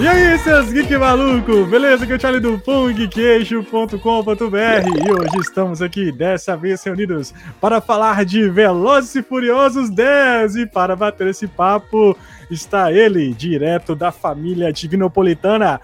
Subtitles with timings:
[0.00, 1.66] E aí, seus geek maluco?
[1.66, 2.06] Beleza?
[2.06, 8.24] Que eu te falei do pongqueixo.com.br e hoje estamos aqui, dessa vez reunidos, para falar
[8.24, 12.16] de Velozes e Furiosos 10 e para bater esse papo
[12.50, 15.78] está ele, direto da família divinopolitana,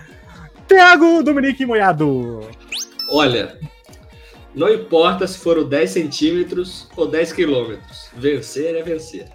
[0.66, 2.40] Thiago Dominique Moiado.
[3.10, 3.58] Olha,
[4.54, 9.28] não importa se foram 10 centímetros ou 10 quilômetros, vencer é vencer.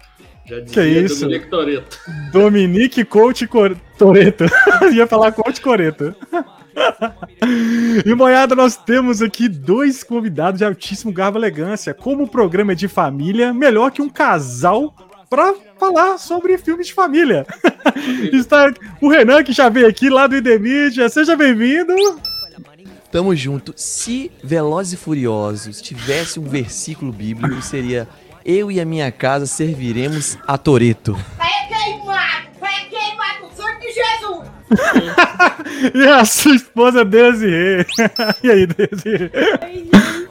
[0.44, 1.20] Já dizia que isso?
[1.20, 1.98] Dominique Toreto.
[2.32, 3.76] Dominique Coach Cor...
[3.96, 4.44] Toreto.
[4.92, 6.14] Ia falar Coach Coreto.
[8.04, 11.94] e moiada, nós temos aqui dois convidados de altíssimo garbo e elegância.
[11.94, 14.94] Como o programa é de família, melhor que um casal
[15.30, 17.46] para falar sobre filmes de família.
[18.32, 21.08] Está o Renan, que já veio aqui lá do Idemídia.
[21.08, 21.94] Seja bem-vindo.
[23.10, 23.74] Tamo junto.
[23.76, 28.08] Se Velozes e Furiosos tivesse um versículo bíblico, seria
[28.44, 31.16] eu e a minha casa serviremos a Toreto.
[31.38, 34.48] É queimado, é queimado sangue de Jesus.
[35.94, 37.86] e a sua esposa Desirê.
[38.42, 39.30] e aí, Desirê?
[39.62, 40.22] Oi, gente.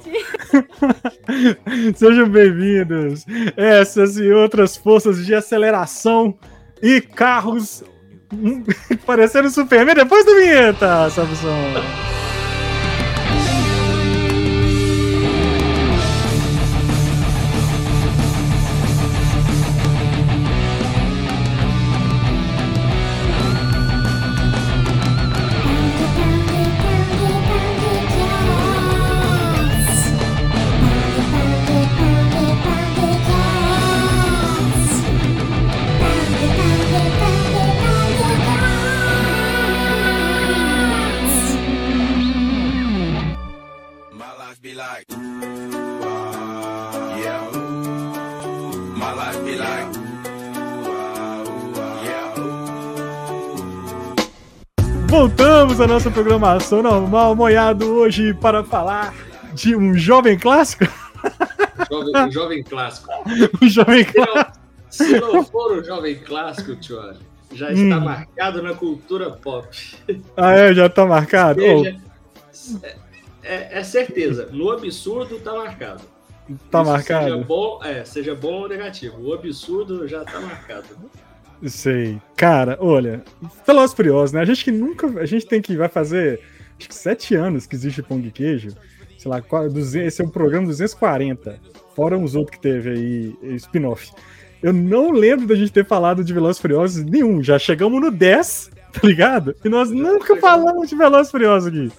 [1.98, 3.26] Sejam bem-vindos.
[3.56, 6.38] Essas e outras forças de aceleração
[6.82, 7.84] e carros
[9.06, 11.82] parecendo Superman depois da vinheta, Samson.
[55.82, 59.16] À nossa programação normal, moiado hoje para falar
[59.56, 60.86] de um jovem clássico.
[61.90, 63.10] Jovem, um jovem clássico.
[63.60, 64.60] um jovem clássico.
[64.92, 67.00] Se não for um jovem clássico, tio,
[67.52, 68.02] já está hum.
[68.02, 69.68] marcado na cultura pop.
[70.38, 70.72] Ah, é?
[70.72, 71.60] Já está marcado?
[71.60, 72.00] Seja,
[72.84, 72.86] oh.
[73.42, 74.50] é, é, certeza.
[74.52, 76.04] No absurdo está marcado.
[76.70, 77.24] Tá Isso marcado?
[77.26, 79.20] Seja bom, é, seja bom ou negativo.
[79.20, 80.86] O absurdo já está marcado.
[81.66, 82.20] Sei.
[82.36, 83.24] Cara, olha,
[83.66, 84.42] Velozes Furiosos, né?
[84.42, 85.08] A gente que nunca.
[85.20, 85.76] A gente tem que.
[85.76, 86.40] Vai fazer.
[86.80, 88.70] Acho que sete anos que existe Pão de Queijo.
[89.18, 89.40] Sei lá,
[90.04, 91.60] esse é o programa 240.
[91.96, 94.12] Fora os outros que teve aí, spin-off.
[94.64, 97.44] Eu não lembro da gente ter falado de Velozes Furiosos nenhum.
[97.44, 99.56] Já chegamos no 10, tá ligado?
[99.64, 101.92] E nós nunca falamos de Velozes Furiosos aqui.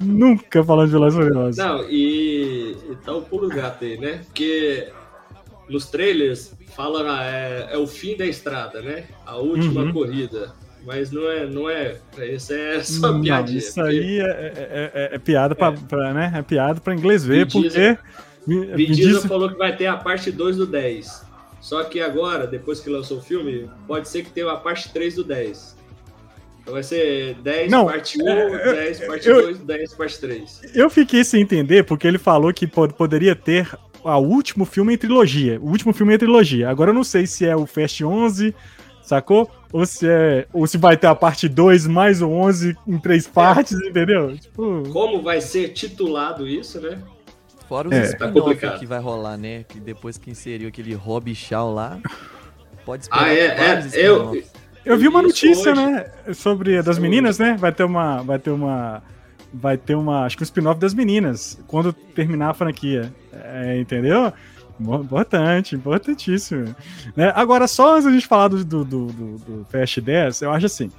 [0.00, 1.56] Nunca falamos de Velozes Furiosos.
[1.56, 4.22] Não, e, e tá o pulo gato aí, né?
[4.26, 4.88] Porque
[5.68, 9.04] nos trailers fala é, é, o fim da estrada, né?
[9.24, 9.92] A última uhum.
[9.92, 10.52] corrida.
[10.84, 11.96] Mas não é, não é.
[12.30, 13.58] Isso é só não, piadinha.
[13.58, 13.90] Isso porque...
[13.90, 16.14] aí é, é, é, é piada para é.
[16.14, 16.32] né?
[16.36, 17.98] É piada para inglês ver, Vin porque.
[18.46, 21.26] Vin Diesel falou que vai ter a parte 2 do 10.
[21.60, 25.16] Só que agora, depois que lançou o filme, pode ser que tenha a parte 3
[25.16, 25.76] do 10.
[26.60, 30.60] Então vai ser 10 não, parte 1, é, 10 parte eu, 2, 10 parte 3.
[30.74, 33.68] Eu fiquei sem entender porque ele falou que poderia ter
[34.14, 35.60] o último filme em trilogia.
[35.60, 36.68] O último filme em trilogia.
[36.68, 38.54] Agora eu não sei se é o Fast 11,
[39.02, 39.50] sacou?
[39.72, 43.26] Ou se, é, ou se vai ter a parte 2 mais o 11 em três
[43.26, 43.88] partes, é.
[43.88, 44.36] entendeu?
[44.36, 44.82] Tipo...
[44.92, 46.98] Como vai ser titulado isso, né?
[47.68, 48.04] Fora os é.
[48.04, 49.64] spin-off tá que vai rolar, né?
[49.68, 51.98] Que depois que inseriu aquele Hobby Shaw lá,
[52.84, 53.24] pode esperar.
[53.24, 54.40] Ah, é, é eu,
[54.84, 55.84] eu vi uma notícia, hoje.
[55.84, 57.56] né, sobre das meninas, né?
[57.58, 59.02] Vai ter uma, vai ter uma
[59.60, 63.12] vai ter uma, acho que um spin-off das meninas, quando terminar a franquia.
[63.32, 64.32] É, entendeu?
[64.78, 66.74] Importante, importantíssimo.
[67.14, 67.32] Né?
[67.34, 70.90] Agora, só antes da gente falar do, do, do, do Fast 10, eu acho assim.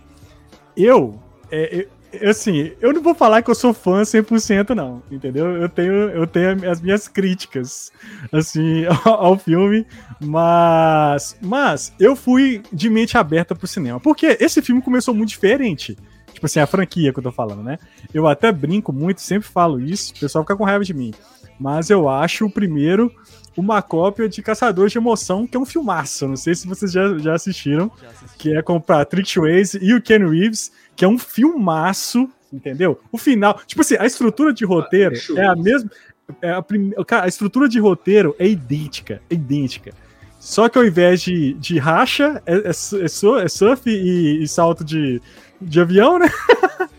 [0.75, 1.19] Eu,
[1.51, 1.87] é,
[2.23, 5.45] assim, eu não vou falar que eu sou fã 100%, não, entendeu?
[5.57, 7.91] Eu tenho, eu tenho as minhas críticas,
[8.31, 9.85] assim, ao, ao filme,
[10.19, 15.97] mas, mas eu fui de mente aberta pro cinema, porque esse filme começou muito diferente.
[16.37, 17.79] Tipo assim, a franquia que eu tô falando, né?
[18.13, 21.11] Eu até brinco muito, sempre falo isso, o pessoal fica com raiva de mim.
[21.59, 23.11] Mas eu acho o primeiro
[23.57, 26.27] uma cópia de Caçadores de Emoção, que é um filmaço.
[26.27, 27.91] Não sei se vocês já, já assistiram.
[27.99, 33.01] Já que é com Patrick Swayze e o Ken Reeves, que é um filmaço, entendeu?
[33.11, 35.89] O final, tipo assim, a estrutura de roteiro ah, é a mesma.
[36.39, 36.91] É a, prim...
[37.07, 39.91] Cara, a estrutura de roteiro é idêntica, é idêntica.
[40.39, 44.83] Só que ao invés de, de racha, é, é, é, é surf e, e salto
[44.83, 45.19] de,
[45.61, 46.27] de avião, né?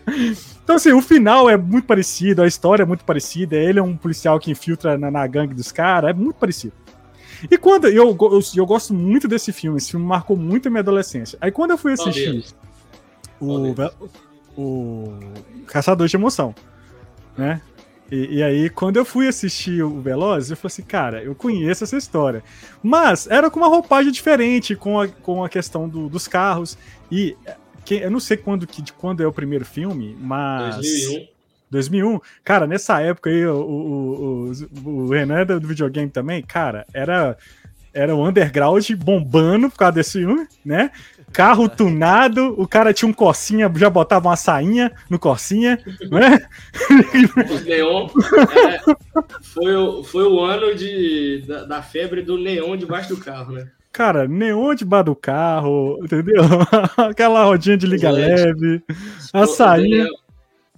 [0.63, 3.55] então, assim, o final é muito parecido, a história é muito parecida.
[3.55, 6.73] Ele é um policial que infiltra na, na gangue dos caras, é muito parecido.
[7.49, 7.87] E quando.
[7.87, 11.37] Eu, eu, eu, gosto muito desse filme, esse filme marcou muito a minha adolescência.
[11.39, 12.43] Aí quando eu fui assistir.
[13.39, 13.73] o,
[14.57, 15.19] o
[15.67, 16.53] Caçador de Emoção,
[17.37, 17.61] né?
[18.11, 21.83] E, e, aí, quando eu fui assistir o Velozes, eu falei assim, cara, eu conheço
[21.83, 22.43] essa história.
[22.81, 26.75] Mas era com uma roupagem diferente, com a, com a questão do, dos carros.
[27.11, 27.37] E
[27.83, 30.75] que, eu não sei quando, que, de quando é o primeiro filme, mas.
[30.75, 31.27] 2001.
[31.71, 32.19] 2001.
[32.43, 34.51] Cara, nessa época aí, o, o,
[34.83, 37.37] o, o Renan do videogame também, cara, era
[37.93, 40.91] era o underground bombando por causa desse filme, né?
[41.31, 45.79] Carro tunado, o cara tinha um Corsinha, já botava uma sainha no Corsinha,
[46.09, 46.47] né?
[47.51, 48.07] Os neon.
[48.07, 48.81] É,
[49.41, 53.69] foi, o, foi o ano de, da, da, febre do neon debaixo do carro, né?
[53.91, 56.43] Cara, neon debaixo do carro, entendeu?
[56.97, 58.83] Aquela rodinha de liga leve,
[59.33, 60.07] a sainha.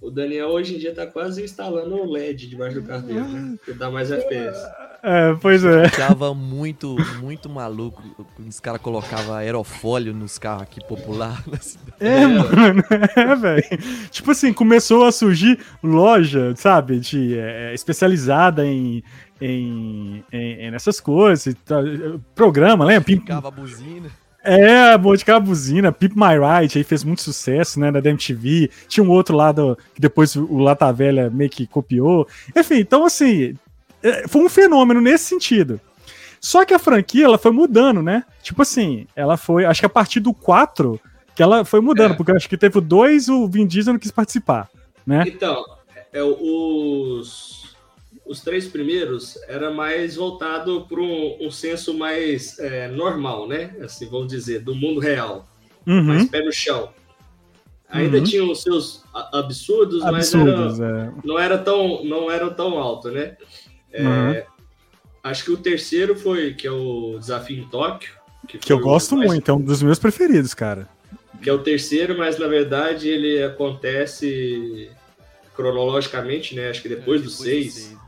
[0.00, 3.56] O Daniel hoje em dia tá quase instalando o LED debaixo do carro dele, né?
[3.64, 4.58] Que dá mais FPS.
[5.00, 5.88] É, pois é.
[5.88, 8.02] Ficava muito, muito maluco.
[8.38, 11.92] Os caras colocavam aerofólio nos carros aqui popular na cidade.
[12.00, 12.82] É, mano,
[13.16, 13.64] é, velho.
[14.10, 19.04] Tipo assim, começou a surgir loja, sabe, de, é, especializada em,
[19.42, 21.54] em, em, nessas coisas.
[22.34, 23.04] Programa, lembra?
[23.04, 24.10] Ficava a buzina.
[24.44, 28.70] É, modificar a buzina, Pip My Right, aí fez muito sucesso, né, na DMTV.
[28.88, 32.26] Tinha um outro lado que depois o Lata Velha meio que copiou.
[32.56, 33.56] Enfim, então assim,
[34.02, 35.80] é, foi um fenômeno nesse sentido.
[36.40, 38.24] Só que a franquia, ela foi mudando, né?
[38.42, 41.00] Tipo assim, ela foi, acho que a partir do 4
[41.36, 42.16] que ela foi mudando, é.
[42.16, 44.68] porque acho que teve o 2, o Vin Diesel não quis participar,
[45.06, 45.22] né?
[45.26, 45.64] Então,
[46.12, 47.61] é, os
[48.32, 53.76] os três primeiros era mais voltado para um, um, senso mais é, normal, né?
[53.82, 55.46] Assim, vamos dizer, do mundo real.
[55.86, 56.02] Uhum.
[56.02, 56.88] Mais pé no chão.
[57.90, 58.24] Ainda uhum.
[58.24, 61.12] tinham os seus absurdos, absurdos mas era, é.
[61.22, 63.36] não, era tão, não eram tão alto, né?
[63.92, 64.42] É, uhum.
[65.22, 68.14] Acho que o terceiro foi, que é o Desafio em Tóquio.
[68.48, 69.30] Que, que eu gosto mais...
[69.30, 70.88] muito, é um dos meus preferidos, cara.
[71.42, 74.90] Que é o terceiro, mas na verdade ele acontece
[75.54, 76.70] cronologicamente, né?
[76.70, 78.01] Acho que depois, é, depois do 6.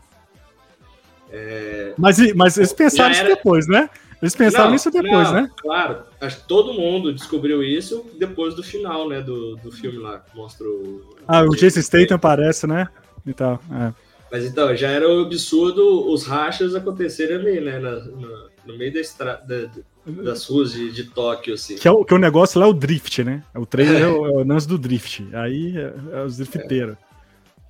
[1.34, 1.94] É...
[1.98, 3.24] Mas, mas eles pensaram era...
[3.26, 3.90] isso depois, né?
[4.22, 5.50] Eles pensaram nisso depois, não, né?
[5.60, 9.20] Claro, acho que todo mundo descobriu isso depois do final, né?
[9.20, 11.16] Do, do filme lá, que mostra o.
[11.26, 12.88] Ah, o Jason Statham aparece, né?
[13.26, 13.60] E tal.
[13.70, 13.92] É.
[14.30, 17.78] Mas então, já era um absurdo os rachas acontecerem ali, né?
[17.78, 19.70] Na, no, no meio da estrada.
[20.06, 21.76] Das ruas de, de Tóquio, assim.
[21.76, 23.42] Que, é o, que é o negócio lá é o drift, né?
[23.54, 25.26] O trailer é, o, é o lance do drift.
[25.34, 26.96] Aí é, é os drifteiros.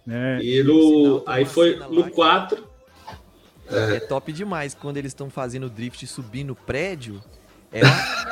[0.08, 0.38] É.
[0.42, 2.62] E no, aí foi no 4,
[3.70, 3.96] é.
[3.96, 7.22] é top demais quando eles estão fazendo drift subindo o prédio.
[7.72, 7.80] É.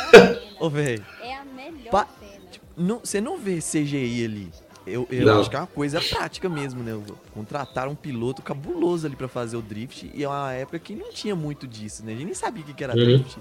[0.61, 1.05] Ô, velho.
[1.21, 2.07] É a melhor pa...
[2.21, 2.47] cena.
[2.51, 4.51] Tipo, não, você não vê CGI ali.
[4.87, 7.01] Eu, eu acho que é uma coisa prática mesmo, né?
[7.33, 11.11] Contrataram um piloto cabuloso ali para fazer o drift e é uma época que não
[11.13, 12.13] tinha muito disso, né?
[12.13, 13.05] A gente nem sabia o que era uhum.
[13.05, 13.39] drift.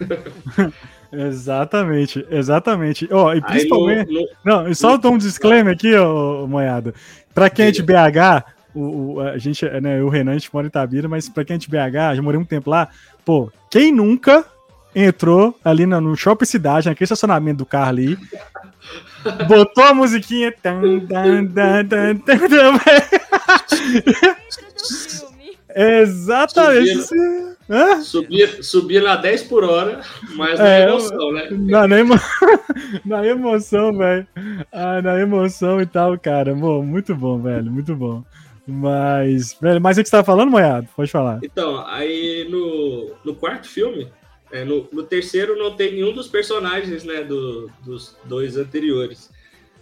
[1.12, 3.08] exatamente, exatamente.
[3.12, 4.12] Ó, oh, e principalmente.
[4.12, 6.92] No, no, não, só no, um disclaimer aqui, ô, oh, Moiado.
[7.32, 8.44] Pra quem é de BH,
[8.78, 11.56] o, o, a gente, né, o Renan, a gente mora em Itabira, mas pra quem
[11.56, 12.88] é de BH, já morei um tempo lá,
[13.24, 14.44] pô, quem nunca
[14.94, 18.18] entrou ali no, no Shopping Cidade, naquele estacionamento do carro ali,
[19.46, 20.52] botou a musiquinha.
[20.62, 22.78] Tan, tan, tan, tan, tan,
[25.74, 27.02] Exatamente.
[27.02, 30.00] Subia, subia, subia na 10 por hora,
[30.34, 31.48] mas na é, emoção, né?
[31.50, 32.14] Na, na, emo...
[33.04, 34.26] na emoção, velho.
[34.72, 36.54] Ah, na emoção e tal, cara.
[36.54, 37.70] Bom, muito bom, velho.
[37.70, 38.24] Muito bom.
[38.70, 40.86] Mas, mas o que você tava falando, Moiado?
[40.94, 41.40] Pode falar.
[41.42, 44.12] Então, aí no, no quarto filme,
[44.52, 49.30] é, no, no, terceiro não tem nenhum dos personagens, né, do, dos dois anteriores.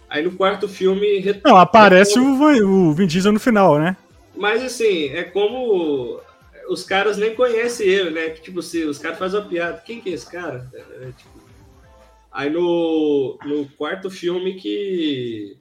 [0.09, 1.37] Aí no quarto filme...
[1.43, 2.25] Não, aparece o,
[2.65, 3.97] o Vin Diesel no final, né?
[4.33, 6.21] Mas assim, é como
[6.69, 8.29] os caras nem conhecem ele, né?
[8.29, 9.83] Tipo assim, os caras fazem uma piada.
[9.85, 10.65] Quem que é esse cara?
[10.73, 11.45] É, é, tipo...
[12.31, 15.57] Aí no, no quarto filme que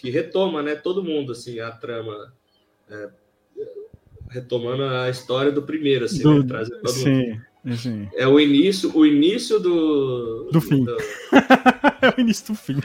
[0.00, 2.32] que retoma, né, todo mundo, assim, a trama,
[2.88, 3.08] é,
[4.30, 7.38] retomando a história do primeiro, assim, do, né, todo sim.
[8.14, 10.48] É o início, o início do...
[10.52, 10.84] Do fim.
[10.84, 10.96] Do,
[12.00, 12.76] é o início do fim.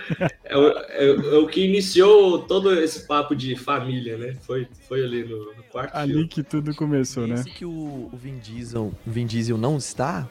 [0.43, 5.03] É o, é, é o, que iniciou todo esse papo de família, né, foi, foi
[5.03, 6.27] ali no, no quarto Ali filme.
[6.27, 7.35] que tudo começou, né.
[7.35, 10.27] Esse que o, o Vin Diesel, o Vin Diesel não está,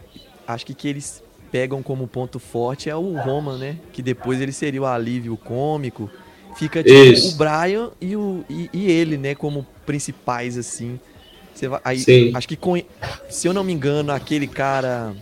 [0.46, 1.22] acho que que eles
[1.52, 3.78] pegam como ponto forte é o Roman, né?
[3.92, 6.10] Que depois ele seria o alívio cômico.
[6.56, 7.34] Fica tipo Isso.
[7.34, 10.98] o Brian e, o, e, e, ele, né, como principais, assim.
[11.54, 12.32] Você vai, aí, Sim.
[12.34, 12.80] acho que com,
[13.28, 15.14] se eu não me engano, aquele cara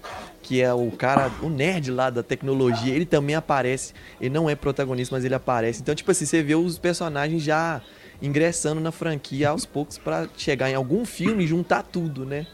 [0.42, 3.94] que é o cara, o nerd lá da tecnologia, ele também aparece.
[4.20, 5.80] Ele não é protagonista, mas ele aparece.
[5.80, 7.80] Então, tipo assim, você vê os personagens já
[8.20, 12.48] ingressando na franquia aos poucos para chegar em algum filme e juntar tudo, né?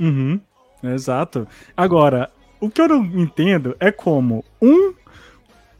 [0.00, 0.40] Uhum,
[0.82, 1.46] exato.
[1.76, 2.28] Agora,
[2.60, 4.92] o que eu não entendo é como um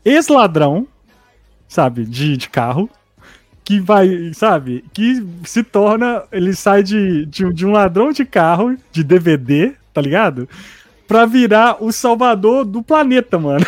[0.04, 0.87] ex-ladrão,
[1.68, 2.90] sabe, de, de carro,
[3.64, 8.76] que vai, sabe, que se torna, ele sai de, de, de um ladrão de carro,
[8.90, 10.48] de DVD, tá ligado?
[11.06, 13.64] Pra virar o salvador do planeta, mano.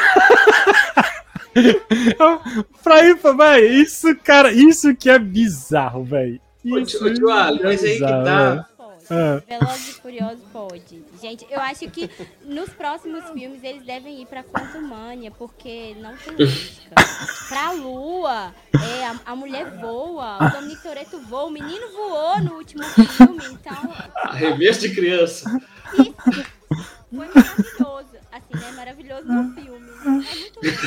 [2.82, 6.40] pra ir, velho, isso, cara, isso que é bizarro, velho.
[6.64, 8.66] Isso, ô, tio, é mas aí que tá.
[9.10, 9.40] É.
[9.58, 11.04] Velozes e Furiosos pode.
[11.20, 12.08] Gente, eu acho que
[12.44, 16.94] nos próximos filmes eles devem ir pra Quantumania, porque não tem lógica.
[17.48, 22.54] Pra Lua, é, a, a, mulher voa, o Dominic Toretto voa, o menino voou no
[22.54, 23.92] último filme, então...
[24.22, 25.60] Arremesso de criança.
[25.94, 26.44] Isso foi
[27.10, 28.20] maravilhoso.
[28.30, 28.72] Assim, né?
[28.76, 29.90] Maravilhoso no filme.
[30.04, 30.78] É muito lindo.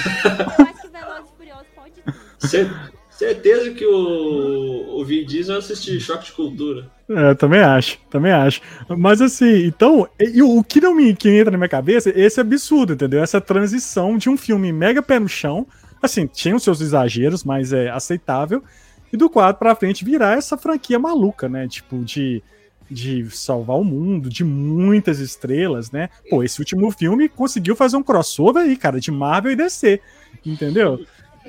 [0.57, 2.93] Eu acho que Velozes e Furiosos pode tudo.
[3.09, 6.91] Certeza que o, o Vin Diesel assistir Choque de Cultura.
[7.09, 8.61] É, também acho, também acho.
[8.89, 12.39] Mas assim, então, e, o que não me que entra na minha cabeça é esse
[12.39, 13.21] absurdo, entendeu?
[13.21, 15.67] Essa transição de um filme mega pé no chão,
[16.01, 18.63] assim, tinha os seus exageros, mas é aceitável,
[19.11, 21.67] e do 4 pra frente virar essa franquia maluca, né?
[21.67, 22.41] Tipo, de,
[22.89, 26.09] de salvar o mundo, de muitas estrelas, né?
[26.29, 29.99] Pô, esse último filme conseguiu fazer um crossover aí, cara, de Marvel e DC,
[30.45, 30.99] entendeu?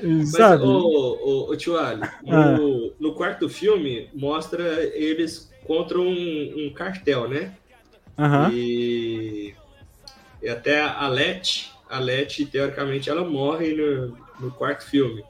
[0.03, 2.53] Mas, o, o, Tio Ali, ah.
[2.53, 7.55] no, no, quarto filme mostra eles contra um, um cartel, né?
[8.19, 8.51] Uhum.
[8.53, 9.55] E,
[10.43, 15.25] e, até a Let, a Let, teoricamente, ela morre no, no quarto filme.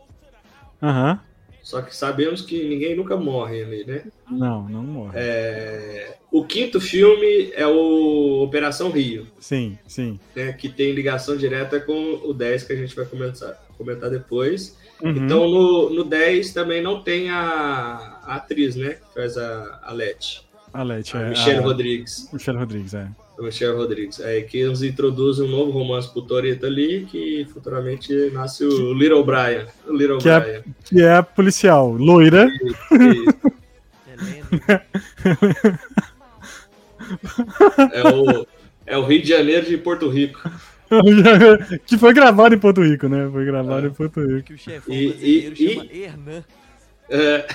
[0.83, 1.13] Aham.
[1.13, 1.35] Uhum.
[1.65, 4.05] Só que sabemos que ninguém nunca morre ali, né?
[4.31, 5.13] Não, não morre.
[5.15, 6.19] É...
[6.31, 9.27] O quinto filme é o Operação Rio.
[9.41, 10.21] Sim, sim.
[10.37, 10.53] Né?
[10.53, 14.77] Que tem ligação direta com o 10 que a gente vai comentar, comentar depois.
[15.03, 15.11] Uhum.
[15.11, 18.95] Então no, no 10 também não tem a, a atriz, né?
[18.95, 20.47] Que faz a, a Leti.
[20.73, 21.29] A Leti, é.
[21.31, 21.63] Michelle a...
[21.63, 22.29] Rodrigues.
[22.33, 23.09] Michelle Rodrigues, é.
[23.39, 24.21] Michelle Rodrigues.
[24.21, 29.25] Aí que eles introduzem um novo romance pro Toreto ali, que futuramente nasce o Little
[29.25, 29.67] Brian.
[29.87, 30.59] O Little que Brian.
[30.59, 32.49] É, que é policial, loira.
[37.93, 38.47] é, o,
[38.87, 40.41] é o Rio de Janeiro de Porto Rico.
[41.87, 43.29] que foi gravado em Porto Rico, né?
[43.31, 43.91] Foi gravado é.
[43.91, 44.45] em Porto Rico.
[44.45, 46.03] Que o chefão e, brasileiro e, chama e...
[46.03, 46.45] Hernan.
[47.11, 47.47] É...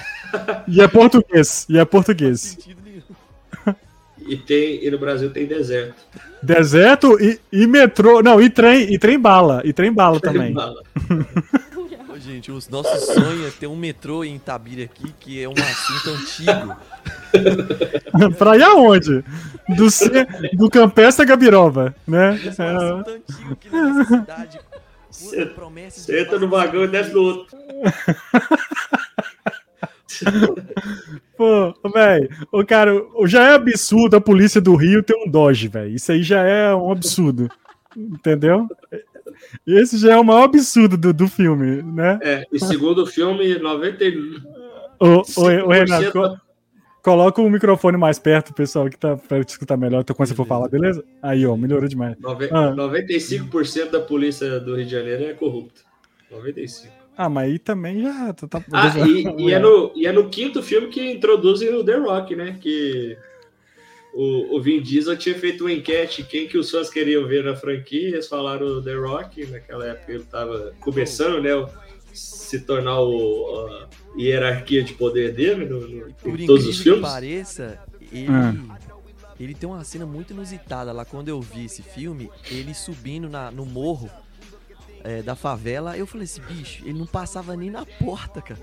[0.67, 1.65] E é português.
[1.69, 2.55] E é português.
[2.55, 3.01] Não sentido nenhum.
[4.27, 5.95] E, tem, e no Brasil tem deserto.
[6.43, 8.21] Deserto e, e metrô.
[8.21, 9.61] Não, e trem, e trem bala.
[9.65, 10.53] E trem bala trem também.
[10.53, 10.81] Bala.
[12.19, 15.53] Ô, gente, os nossos sonhos é ter um metrô em Itabira aqui, que é um
[15.53, 16.75] assunto antigo.
[18.37, 19.23] pra ir aonde?
[19.69, 22.37] Do, C, do Campestre a Gabirova, né?
[22.45, 24.59] Esse é um assunto antigo aqui na cidade.
[25.09, 27.57] Você entra no vagão e desce no outro.
[31.37, 32.91] Pô, velho, o cara,
[33.27, 35.95] já é absurdo a polícia do Rio ter um Dodge, velho.
[35.95, 37.49] Isso aí já é um absurdo.
[37.95, 38.67] Entendeu?
[39.65, 42.19] Esse já é o maior absurdo do, do filme, né?
[42.21, 44.05] É, e segundo o filme, 90.
[44.99, 46.37] O, o, o Renato, co
[47.01, 50.35] coloca o microfone mais perto, pessoal, que tá pra te escutar melhor então, quando você
[50.35, 51.03] for falar, beleza?
[51.21, 52.17] Aí, ó, melhorou demais.
[52.19, 52.49] Nove...
[52.51, 52.71] Ah.
[52.75, 55.81] 95% da polícia do Rio de Janeiro é corrupta.
[56.31, 56.89] 95%.
[57.17, 58.33] Ah, mas aí também já.
[58.33, 61.83] Tá, tá ah, e, e, é no, e é no quinto filme que introduzem o
[61.83, 62.57] The Rock, né?
[62.61, 63.17] Que
[64.13, 67.55] o, o Vin Diesel tinha feito uma enquete quem que os fãs queriam ver na
[67.55, 68.09] franquia.
[68.09, 71.51] Eles falaram The Rock, naquela época ele estava começando, né?
[72.13, 77.05] Se tornar o, a hierarquia de poder dele no, no, Por em todos os filmes.
[77.05, 77.79] Que pareça,
[78.11, 78.29] ele.
[78.29, 78.69] Hum.
[79.39, 83.49] Ele tem uma cena muito inusitada lá quando eu vi esse filme, ele subindo na,
[83.49, 84.11] no morro
[85.01, 85.97] é, da favela.
[85.97, 88.59] Eu falei assim, bicho, ele não passava nem na porta, cara.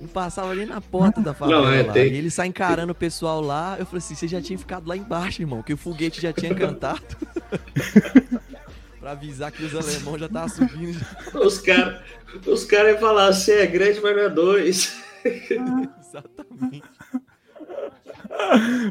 [0.00, 1.92] Não passava nem na porta da favela não, é, lá.
[1.92, 2.12] Tem...
[2.12, 3.76] E ele sai encarando o pessoal lá.
[3.78, 6.54] Eu falei assim, você já tinha ficado lá embaixo, irmão, que o foguete já tinha
[6.54, 7.02] cantado.
[8.98, 11.06] pra avisar que os alemães já estavam subindo.
[11.34, 12.00] Os caras
[12.46, 15.02] os cara iam falar assim, é grande, mas não é dois.
[15.24, 16.82] Exatamente.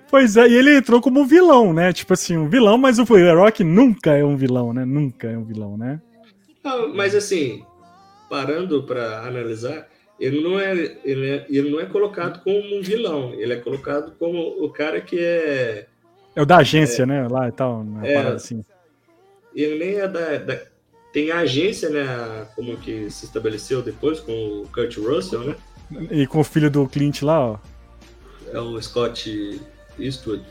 [0.09, 1.93] Pois é, e ele entrou como vilão, né?
[1.93, 4.85] Tipo assim, um vilão, mas o The Rock nunca é um vilão, né?
[4.85, 6.01] Nunca é um vilão, né?
[6.63, 7.63] Não, mas assim,
[8.29, 9.87] parando para analisar,
[10.19, 10.73] ele não é
[11.03, 14.99] ele, é ele não é colocado como um vilão, ele é colocado como o cara
[15.01, 15.87] que é
[16.35, 17.27] é o da agência, é, né?
[17.27, 18.63] Lá e tal, é, assim.
[19.53, 20.59] Ele nem é da, da,
[21.11, 22.47] tem a agência, né?
[22.55, 25.55] Como que se estabeleceu depois com o Kurt Russell, né?
[26.11, 27.59] E com o filho do Clint lá, ó
[28.51, 29.59] é o Scott
[29.97, 30.43] Eastwood.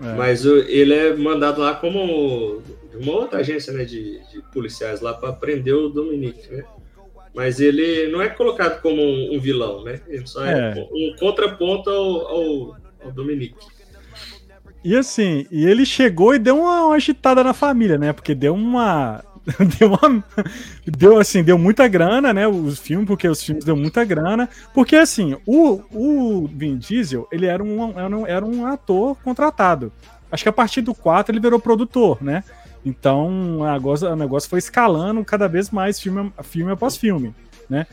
[0.00, 0.14] É.
[0.14, 5.12] Mas ele é mandado lá como de uma outra agência né, de, de policiais lá
[5.14, 6.64] para prender o Dominique, né?
[7.34, 10.00] Mas ele não é colocado como um, um vilão, né?
[10.08, 13.66] Ele só é, é um contraponto ao, ao, ao, Dominique.
[14.82, 18.12] E assim, e ele chegou e deu uma, uma, agitada na família, né?
[18.12, 19.22] Porque deu uma.
[19.78, 20.24] deu, uma,
[20.84, 22.48] deu assim, deu muita grana, né?
[22.48, 24.48] Os filmes, porque os filmes deu muita grana.
[24.74, 29.92] Porque assim, o, o Vin Diesel, ele era um, era um, era um ator contratado.
[30.32, 32.42] Acho que a partir do 4 ele virou produtor, né?
[32.84, 37.34] Então o negócio, foi escalando cada vez mais filme, filme após filme,
[37.68, 37.86] né?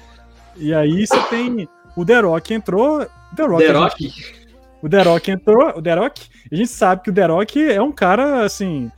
[0.56, 3.06] E aí você tem o The Rock entrou.
[3.36, 4.04] The Rock, The Rock?
[4.04, 4.48] Gente,
[4.82, 5.78] o The Rock entrou.
[5.78, 8.92] O The Rock, a gente sabe que o The Rock é um cara, assim.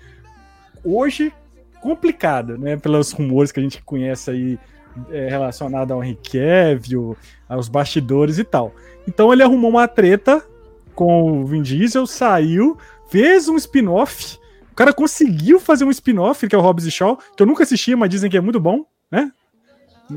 [0.84, 1.34] Hoje
[1.82, 2.78] complicado, né?
[2.78, 4.60] Pelos rumores que a gente conhece aí
[5.10, 7.18] é, relacionado ao Henry Cavill,
[7.48, 8.74] aos bastidores e tal.
[9.08, 10.44] Então ele arrumou uma treta
[10.94, 12.78] com o Vin Diesel, saiu,
[13.10, 14.38] fez um spin-off.
[14.80, 17.64] O cara conseguiu fazer um spin-off, que é o Hobbs e Shaw, que eu nunca
[17.64, 19.30] assisti, mas dizem que é muito bom, né?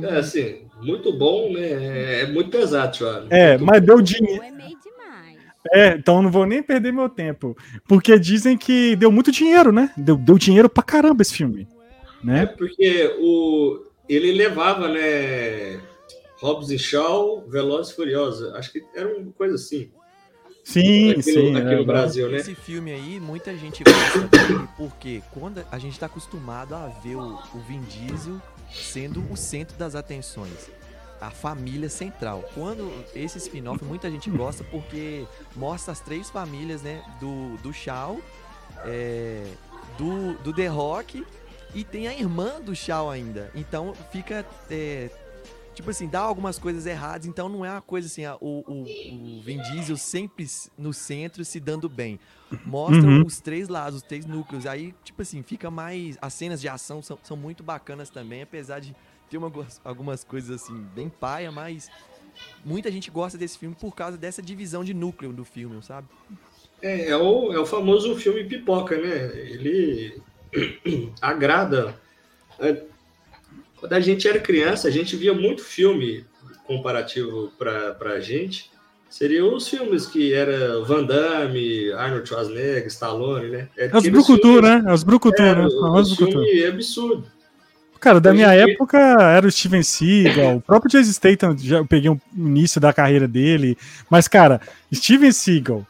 [0.05, 2.21] É, assim, muito bom, né?
[2.21, 3.27] É muito pesado, Thiago.
[3.29, 3.87] É, mas bom.
[3.87, 4.41] deu dinheiro.
[5.73, 7.57] É, então não vou nem perder meu tempo.
[7.89, 9.93] Porque dizem que deu muito dinheiro, né?
[9.97, 11.67] Deu, deu dinheiro pra caramba esse filme.
[12.23, 12.45] Né?
[12.45, 15.81] É porque o, ele levava, né?
[16.41, 18.55] Hobbs e Shaw, Velozes e Furiosa.
[18.57, 19.91] Acho que era uma coisa assim.
[20.65, 21.53] Sim, aqui sim.
[21.53, 22.39] No, aqui é, no Brasil, né?
[22.39, 27.17] Esse filme aí, muita gente gosta dele porque quando a gente tá acostumado a ver
[27.17, 28.41] o, o Vin Diesel
[28.71, 30.71] sendo o centro das atenções
[31.23, 32.45] a família central.
[32.53, 37.01] Quando esse spin-off muita gente gosta porque mostra as três famílias, né?
[37.21, 38.21] Do, do Shao,
[38.85, 39.45] é,
[39.97, 41.25] do, do The Rock
[41.75, 43.51] e tem a irmã do Shao ainda.
[43.55, 44.45] Então fica.
[44.69, 45.11] É,
[45.75, 49.43] tipo assim, dá algumas coisas erradas, então não é uma coisa assim, o, o, o
[49.43, 52.19] Vin Diesel sempre no centro se dando bem.
[52.67, 53.25] Mostra uhum.
[53.25, 54.67] os três lados, os três núcleos.
[54.67, 56.19] Aí, tipo assim, fica mais.
[56.21, 58.95] As cenas de ação são, são muito bacanas também, apesar de
[59.31, 59.51] tem uma,
[59.83, 61.91] algumas coisas assim, bem paia, mas
[62.63, 66.07] muita gente gosta desse filme por causa dessa divisão de núcleo do filme, sabe?
[66.83, 69.35] É, é o, é o famoso filme pipoca, né?
[69.35, 70.21] Ele
[71.23, 71.99] agrada.
[73.83, 76.25] É, quando a gente era criança, a gente via muito filme
[76.67, 78.71] comparativo pra, pra gente.
[79.11, 83.69] Seriam os filmes que era Van Damme, Arnold Schwarzenegger, Stallone, né?
[83.77, 84.83] É, os Brucutu, né?
[84.91, 85.67] Os Brucutu, é, né?
[85.67, 87.27] Os filme absurdo.
[88.01, 92.11] Cara, da minha época era o Steven Seagal, o próprio Jason Statham, já eu peguei
[92.11, 93.79] o início da carreira dele,
[94.11, 94.61] mas, cara,
[94.93, 95.87] Steven Seagal,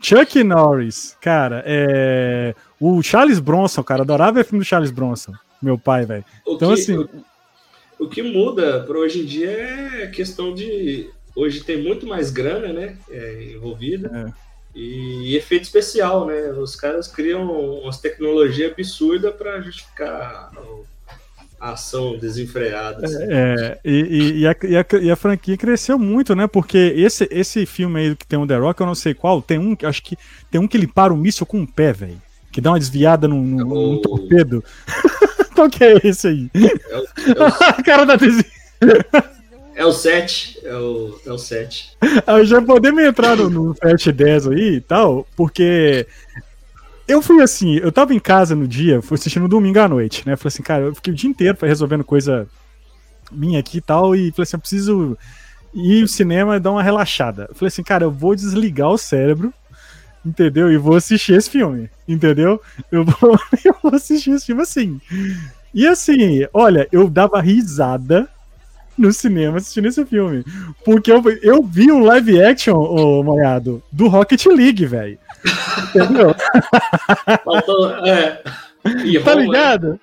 [0.00, 2.52] Chuck Norris, cara, é...
[2.80, 6.24] o Charles Bronson, cara, adorava ver filme do Charles Bronson, meu pai, velho.
[6.44, 6.96] Então, que, assim...
[6.96, 7.08] O,
[8.02, 11.10] o que muda para hoje em dia é questão de...
[11.34, 14.34] Hoje tem muito mais grana, né, é, envolvida.
[14.38, 14.42] É.
[14.74, 16.50] E, efeito especial, né?
[16.52, 20.50] Os caras criam umas tecnologias absurdas para justificar
[21.60, 23.04] ação desenfreada.
[23.04, 23.22] Assim.
[23.28, 26.46] É, e, e, a, e, a, e, a, franquia cresceu muito, né?
[26.46, 29.58] Porque esse, esse filme aí que tem o The Rock, eu não sei qual, tem
[29.58, 30.16] um, acho que
[30.50, 32.20] tem um que ele para o míssil com um pé, velho.
[32.50, 34.64] Que dá uma desviada num, num, num torpedo.
[35.62, 36.50] qual que é esse aí?
[36.54, 37.46] É o, é o...
[37.64, 38.44] a cara da desvia.
[39.74, 40.60] É o 7.
[40.64, 41.96] É o, é o 7.
[42.26, 46.06] Ah, já podemos entrar no, no 7 e 10 aí e tal, porque
[47.06, 50.36] eu fui assim, eu tava em casa no dia, fui assistindo domingo à noite, né?
[50.36, 52.46] Falei assim, cara, eu fiquei o dia inteiro resolvendo coisa
[53.30, 55.18] minha aqui e tal, e falei assim, eu preciso
[55.74, 57.46] ir ao cinema e dar uma relaxada.
[57.48, 59.54] Eu falei assim, cara, eu vou desligar o cérebro,
[60.24, 60.70] entendeu?
[60.70, 62.60] E vou assistir esse filme, entendeu?
[62.90, 65.00] Eu vou, eu vou assistir esse filme assim.
[65.74, 68.28] E assim, olha, eu dava risada
[68.96, 70.44] no cinema assistindo esse filme.
[70.84, 75.18] Porque eu, eu vi um live action, ô oh, Moiado, do Rocket League, velho.
[75.88, 76.34] Entendeu?
[77.44, 78.42] Faltou, é.
[79.04, 79.98] E tá ligado?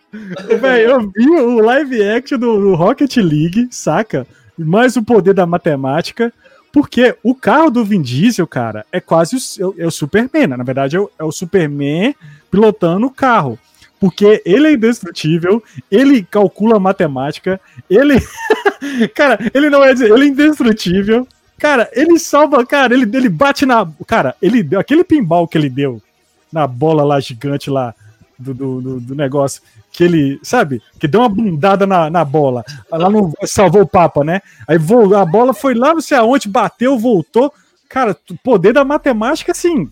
[0.60, 4.26] Véi, eu vi o live action do, do Rocket League, saca?
[4.58, 6.34] Mais o poder da matemática.
[6.72, 10.48] Porque o carro do Vin Diesel, cara, é quase o, é o Superman.
[10.48, 10.58] Né?
[10.58, 12.16] Na verdade, é o, é o Superman
[12.52, 13.58] pilotando o carro.
[14.00, 18.16] Porque ele é indestrutível, ele calcula matemática, ele.
[19.14, 19.92] cara, ele não é.
[19.92, 21.28] Ele é indestrutível,
[21.60, 23.86] Cara, ele salva, cara, ele, ele bate na.
[24.08, 26.02] Cara, ele deu aquele pinball que ele deu
[26.52, 27.94] na bola lá gigante lá
[28.38, 29.62] do, do, do, negócio.
[29.92, 30.82] Que ele, sabe?
[31.00, 32.64] Que deu uma bundada na, na bola.
[32.92, 34.42] Lá no salvou o Papa, né?
[34.68, 37.52] Aí a bola foi lá, não sei aonde, bateu, voltou.
[37.88, 39.90] Cara, o poder da matemática, assim.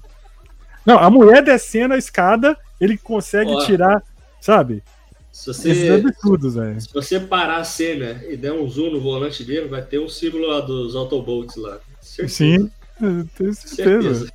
[0.86, 4.02] Não, a mulher descendo a escada, ele consegue tirar,
[4.40, 4.84] sabe?
[5.32, 9.68] Se você, absurdos, se você parar a cena e der um zoom no volante dele,
[9.68, 11.78] vai ter um símbolo lá dos Autobots lá.
[12.02, 12.36] Certeza.
[12.36, 14.14] Sim, tenho certeza.
[14.16, 14.34] certeza.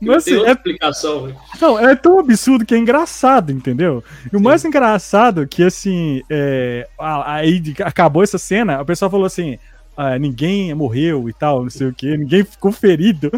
[0.00, 0.52] Mas, tem assim, é...
[0.52, 1.36] explicação?
[1.60, 4.02] Não, é tão absurdo que é engraçado, entendeu?
[4.32, 4.44] E o Sim.
[4.44, 6.88] mais engraçado é que, assim, é...
[6.98, 9.58] aí acabou essa cena, o pessoal falou assim,
[9.96, 13.30] ah, ninguém morreu e tal, não sei o que, ninguém ficou ferido.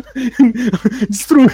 [1.08, 1.48] Destruiu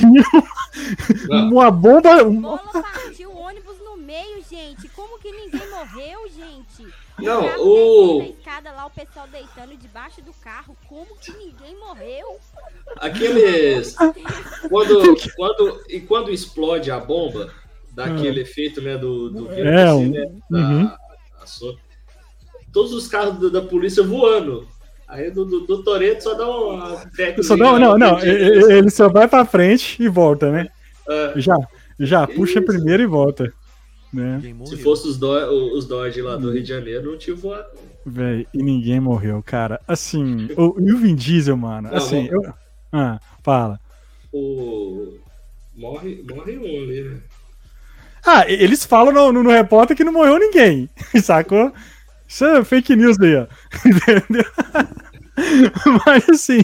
[1.29, 2.25] uma bomba.
[2.25, 3.75] Bola partiu o ônibus
[4.15, 4.89] veio, gente?
[4.91, 6.95] Como que ninguém morreu, gente?
[7.19, 8.19] Não, o.
[8.19, 10.77] Na escada lá, o pessoal deitando debaixo do carro.
[10.89, 12.39] Como que ninguém morreu?
[12.97, 13.95] Aqueles.
[14.69, 17.51] quando, quando, e quando explode a bomba,
[17.93, 20.85] dá aquele efeito, né, do, do vírus, é, assim, né, uhum.
[20.85, 20.97] da,
[22.73, 24.67] todos os carros da polícia voando.
[25.07, 26.97] Aí do, do, do Toreto só dá uma.
[27.43, 30.69] Só dá, não, não, ele só vai pra frente e volta, né?
[31.09, 31.33] É.
[31.37, 31.57] Já,
[32.01, 32.67] já puxa Isso.
[32.67, 33.53] primeiro e volta.
[34.13, 34.41] Né?
[34.65, 37.67] Se fosse os, do, os Dodge lá do Rio de Janeiro, não tinha voado.
[38.07, 39.81] Véi, e ninguém morreu, cara.
[39.87, 41.89] Assim, o, e o Vin Diesel, mano?
[41.89, 42.43] Não, assim, eu...
[42.97, 43.81] Ah, fala.
[44.33, 45.19] O.
[45.77, 47.21] Morre, morre um ali, né?
[48.25, 50.89] Ah, eles falam no, no, no repórter que não morreu ninguém,
[51.21, 51.73] sacou?
[52.29, 53.47] Isso é fake news aí, ó.
[53.85, 54.45] Entendeu?
[56.07, 56.63] Mas assim,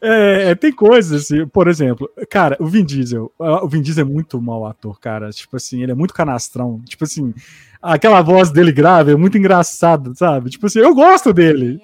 [0.00, 4.08] é, é, tem coisas assim, por exemplo, cara, o Vin Diesel, o Vin Diesel é
[4.08, 5.30] muito mau ator, cara.
[5.30, 6.80] Tipo assim, ele é muito canastrão.
[6.86, 7.34] Tipo assim,
[7.82, 10.50] aquela voz dele grave é muito engraçada, sabe?
[10.50, 11.80] Tipo assim, eu gosto dele.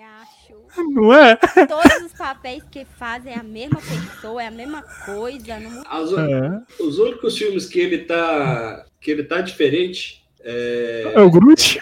[0.90, 1.36] Não é?
[1.36, 5.58] Todos os papéis que fazem é a mesma pessoa, é a mesma coisa.
[5.58, 5.82] Não...
[5.88, 6.82] As, é.
[6.82, 11.80] Os únicos filmes que ele tá que ele tá diferente é, é o Groot.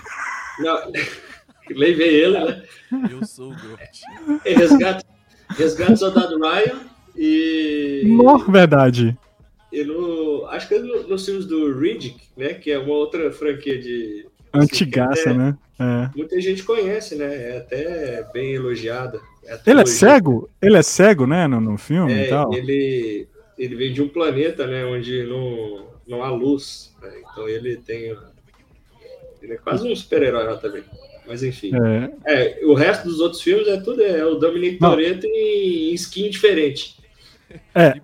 [0.58, 0.92] Não,
[1.70, 2.62] levei ele, né?
[3.10, 4.40] Eu sou o Groot.
[4.44, 5.04] É resgate,
[5.50, 6.80] resgate Soldado Ryan
[7.16, 8.02] e.
[8.06, 9.16] Não, verdade.
[9.72, 12.54] E no, acho que é no, nos filmes do Riddick, né?
[12.54, 14.26] Que é uma outra franquia de.
[14.62, 15.56] Antigaça, assim, né?
[15.78, 16.16] É.
[16.16, 17.26] Muita gente conhece, né?
[17.26, 19.20] É até bem elogiada.
[19.44, 20.48] É ele é cego?
[20.60, 21.46] Ele é cego, né?
[21.46, 22.52] No, no filme é, e tal.
[22.52, 24.84] Ele, ele vem de um planeta, né?
[24.84, 26.94] Onde não, não há luz.
[27.02, 27.10] Né?
[27.20, 28.16] Então ele tem
[29.46, 30.82] ele é quase um super-herói lá também.
[31.26, 31.70] Mas enfim.
[32.24, 32.60] É.
[32.60, 32.64] é.
[32.64, 36.96] o resto dos outros filmes é tudo é o Dominic Toretto em, skin diferente.
[37.74, 37.86] É.
[37.86, 38.00] é,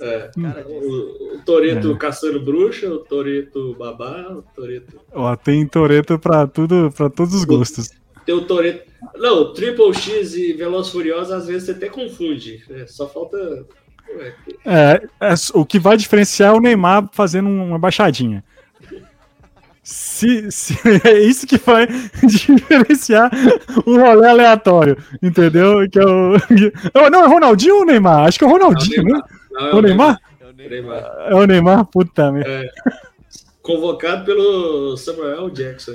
[0.00, 0.30] é.
[0.66, 1.96] o, o Toreto é.
[1.96, 5.00] caçando bruxa, o Toreto babá, o Toreto.
[5.12, 7.90] Ó, tem Toreto pra tudo, para todos os gostos.
[8.24, 8.90] Tem o Toreto.
[9.16, 12.64] Não, Triple X e Veloz Furioso às vezes você até confunde.
[12.68, 12.86] Né?
[12.86, 13.66] Só falta.
[14.64, 18.44] É, é, o que vai diferenciar é o Neymar fazendo uma baixadinha.
[19.90, 21.88] Se, se, é isso que vai
[22.22, 23.28] diferenciar
[23.84, 25.78] um rolê aleatório, entendeu?
[25.90, 28.28] Que é o, não, é Ronaldinho ou Neymar?
[28.28, 29.20] Acho que é o Ronaldinho, né?
[29.58, 30.20] é o Neymar?
[30.38, 31.12] É o Neymar?
[31.30, 32.48] É o Neymar, puta merda.
[32.48, 32.70] É,
[33.60, 35.92] convocado pelo Samuel Jackson.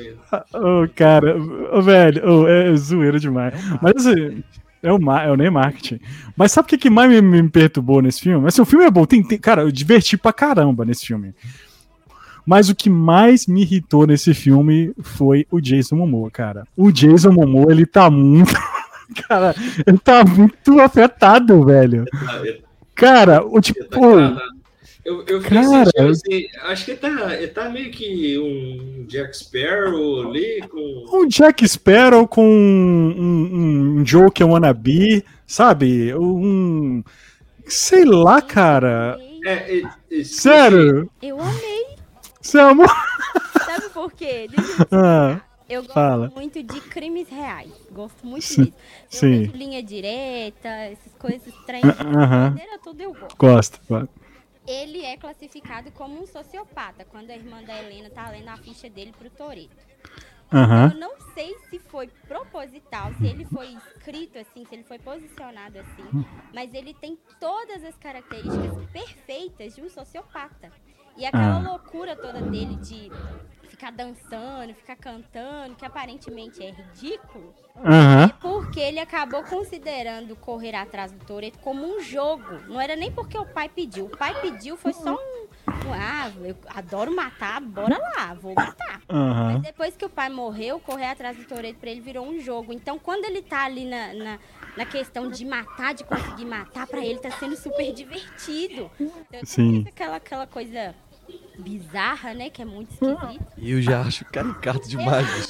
[0.54, 1.38] Ô, oh, cara,
[1.72, 3.54] oh, velho, oh, é zoeiro demais.
[3.82, 4.44] Mas assim,
[4.84, 6.02] é o, é o marketing.
[6.36, 8.46] Mas sabe o que, que mais me, me perturbou nesse filme?
[8.46, 11.34] Assim, o filme é bom, tem, tem, cara, eu diverti pra caramba nesse filme.
[12.46, 16.68] Mas o que mais me irritou nesse filme foi o Jason Momoa, cara.
[16.78, 18.54] O Jason Momoa, ele tá muito.
[19.28, 19.56] cara,
[19.86, 22.06] ele tá muito afetado, velho.
[22.94, 24.06] Cara, o tipo.
[25.04, 30.64] Eu, eu cara, assim, acho que ele tá, tá meio que um Jack Sparrow ali
[30.68, 31.06] com.
[31.14, 36.14] Um Jack Sparrow com um, um, um Joker wannabe, sabe?
[36.16, 37.04] Um.
[37.68, 39.20] Sei lá, cara.
[39.46, 41.10] É, é, é, Sério?
[41.22, 41.75] Eu amei.
[42.54, 42.88] Amou?
[43.66, 44.48] Sabe por quê?
[44.92, 46.32] Ah, eu gosto fala.
[46.36, 47.72] muito de crimes reais.
[47.92, 48.62] Gosto muito disso.
[48.62, 48.74] Eu
[49.10, 49.46] sim.
[49.46, 52.80] linha direta, essas coisas, trem, uh -huh.
[52.84, 53.38] tudo eu gosto.
[53.38, 54.10] Gosto, claro.
[54.68, 58.90] Ele é classificado como um sociopata quando a irmã da Helena tá lendo a ficha
[58.90, 59.86] dele pro Toreto.
[60.54, 60.92] Uhum.
[60.92, 65.80] Eu não sei se foi proposital, se ele foi escrito assim, se ele foi posicionado
[65.80, 70.72] assim, mas ele tem todas as características perfeitas de um sociopata.
[71.18, 71.72] E aquela ah.
[71.72, 73.10] loucura toda dele de
[73.76, 78.24] ficar dançando, ficar cantando, que aparentemente é ridículo, uhum.
[78.24, 82.60] é porque ele acabou considerando correr atrás do Toreto como um jogo.
[82.68, 84.06] Não era nem porque o pai pediu.
[84.06, 85.46] O pai pediu foi só um.
[85.94, 89.02] Ah, eu adoro matar, bora lá, vou matar.
[89.10, 89.54] Uhum.
[89.54, 92.74] Mas depois que o pai morreu, correr atrás do Toreto pra ele virou um jogo.
[92.74, 94.40] Então, quando ele tá ali na, na,
[94.78, 98.90] na questão de matar, de conseguir matar, pra ele tá sendo super divertido.
[99.00, 99.86] Então, Sim.
[99.88, 100.96] Aquela, aquela coisa
[101.60, 102.50] bizarra, né?
[102.50, 103.46] Que é muito esquisito.
[103.58, 105.28] Eu já acho caricato demais.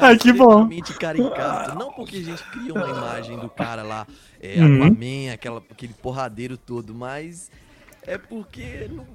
[0.00, 0.68] Ai, que bom.
[0.98, 1.78] caricato.
[1.78, 4.06] Não porque a gente cria uma imagem do cara lá,
[4.40, 4.84] é, uhum.
[4.84, 7.50] Aquaman, aquela, aquele porradeiro todo, mas
[8.06, 9.06] é porque não,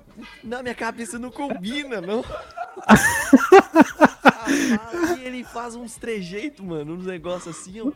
[0.44, 2.24] na minha cabeça não combina, não.
[4.24, 7.78] ah, ele faz uns trejeitos, mano, uns negócios assim.
[7.78, 7.94] Eu,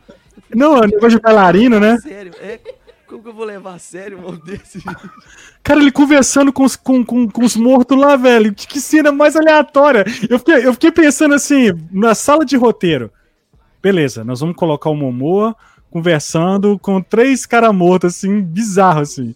[0.54, 1.98] não, é negócio de bailarino, né?
[1.98, 2.60] Sério, é
[3.14, 4.82] como que eu vou levar a sério um desse?
[5.62, 8.52] Cara, ele conversando com os, com, com, com os mortos lá, velho.
[8.52, 10.04] Que cena mais aleatória.
[10.28, 13.10] Eu fiquei, eu fiquei pensando assim, na sala de roteiro.
[13.82, 15.54] Beleza, nós vamos colocar o Momoa
[15.90, 19.34] conversando com três caras mortos, assim, bizarro, assim.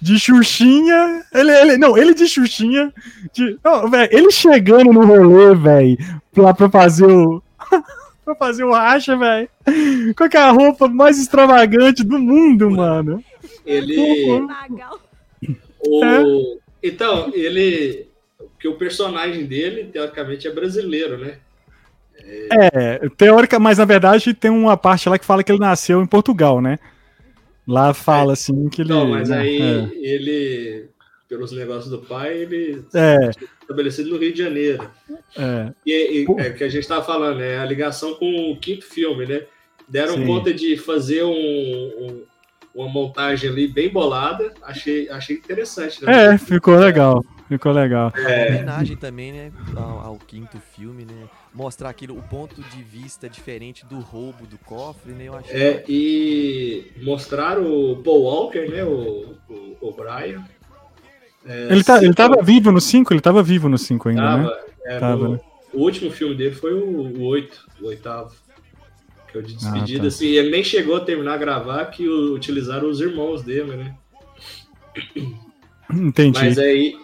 [0.00, 1.24] de Xuxinha.
[1.34, 2.92] Ele, ele, não, ele de Xuxinha.
[3.32, 5.98] De, não, véio, ele chegando no rolê, velho,
[6.36, 7.42] lá pra fazer o.
[8.28, 9.48] pra fazer o racha, velho.
[10.16, 13.22] Com a roupa mais extravagante do mundo, mano.
[13.64, 14.46] Ele.
[15.80, 16.04] O...
[16.04, 16.58] É.
[16.82, 18.06] Então, ele.
[18.36, 21.38] Porque o personagem dele, teoricamente, é brasileiro, né?
[22.50, 26.06] É, teórica, mas na verdade tem uma parte lá que fala que ele nasceu em
[26.06, 26.78] Portugal, né?
[27.66, 28.34] Lá fala é.
[28.34, 28.90] assim que ele.
[28.90, 29.90] Não, mas né, aí é.
[29.94, 30.88] ele,
[31.28, 34.90] pelos negócios do pai, ele é estabelecido no Rio de Janeiro.
[35.36, 35.72] É.
[35.84, 39.26] E, e é, que a gente estava falando, é a ligação com o quinto filme,
[39.26, 39.42] né?
[39.86, 40.26] Deram Sim.
[40.26, 42.22] conta de fazer um, um,
[42.74, 44.52] uma montagem ali bem bolada.
[44.62, 46.04] Achei, achei interessante.
[46.04, 46.34] Né?
[46.34, 47.24] É, ficou legal.
[47.48, 48.12] Ficou legal.
[48.14, 48.48] É.
[48.48, 51.28] homenagem também, né, ao, ao, quinto filme, né?
[51.54, 55.28] Mostrar aquilo, o ponto de vista diferente do roubo do cofre, né?
[55.28, 58.84] Eu achei é, e mostrar o Paul Walker, né?
[58.84, 60.44] O, o, o Brian.
[61.48, 63.14] É, ele, tá, ele tava vivo no 5?
[63.14, 64.56] Ele tava vivo no 5 ainda, tava, né?
[64.84, 65.40] É, tava, no?
[65.72, 68.34] O último filme dele foi o 8, o oitavo.
[69.30, 70.08] Que eu de despedida, ah, tá.
[70.08, 73.94] assim, ele nem chegou a terminar a gravar que o, utilizaram os irmãos dele, né?
[75.90, 76.38] Entendi.
[76.38, 76.96] Mas aí,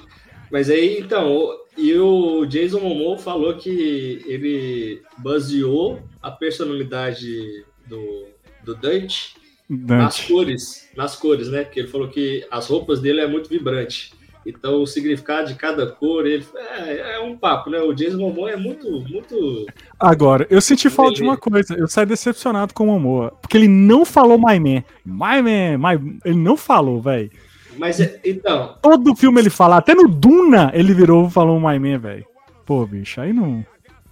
[0.50, 8.26] mas aí, então, e o Jason Momoa falou que ele baseou a personalidade do,
[8.62, 9.36] do Dante,
[9.68, 11.64] Dante, nas cores, nas cores, né?
[11.64, 14.12] Que ele falou que as roupas dele é muito vibrante.
[14.46, 17.78] Então, o significado de cada cor, ele é, é um papo, né?
[17.80, 19.66] O Jason Momoa é muito, muito.
[19.98, 21.74] Agora, eu senti falta de uma coisa.
[21.74, 24.84] Eu saí decepcionado com o Momoa, porque ele não falou My Man.
[25.04, 26.18] My Man, my...
[26.24, 27.30] ele não falou, velho.
[27.78, 28.76] Mas é, então.
[28.82, 32.26] Todo filme ele fala, até no Duna ele virou e falou My Man, velho.
[32.66, 33.64] Pô, bicho, aí não.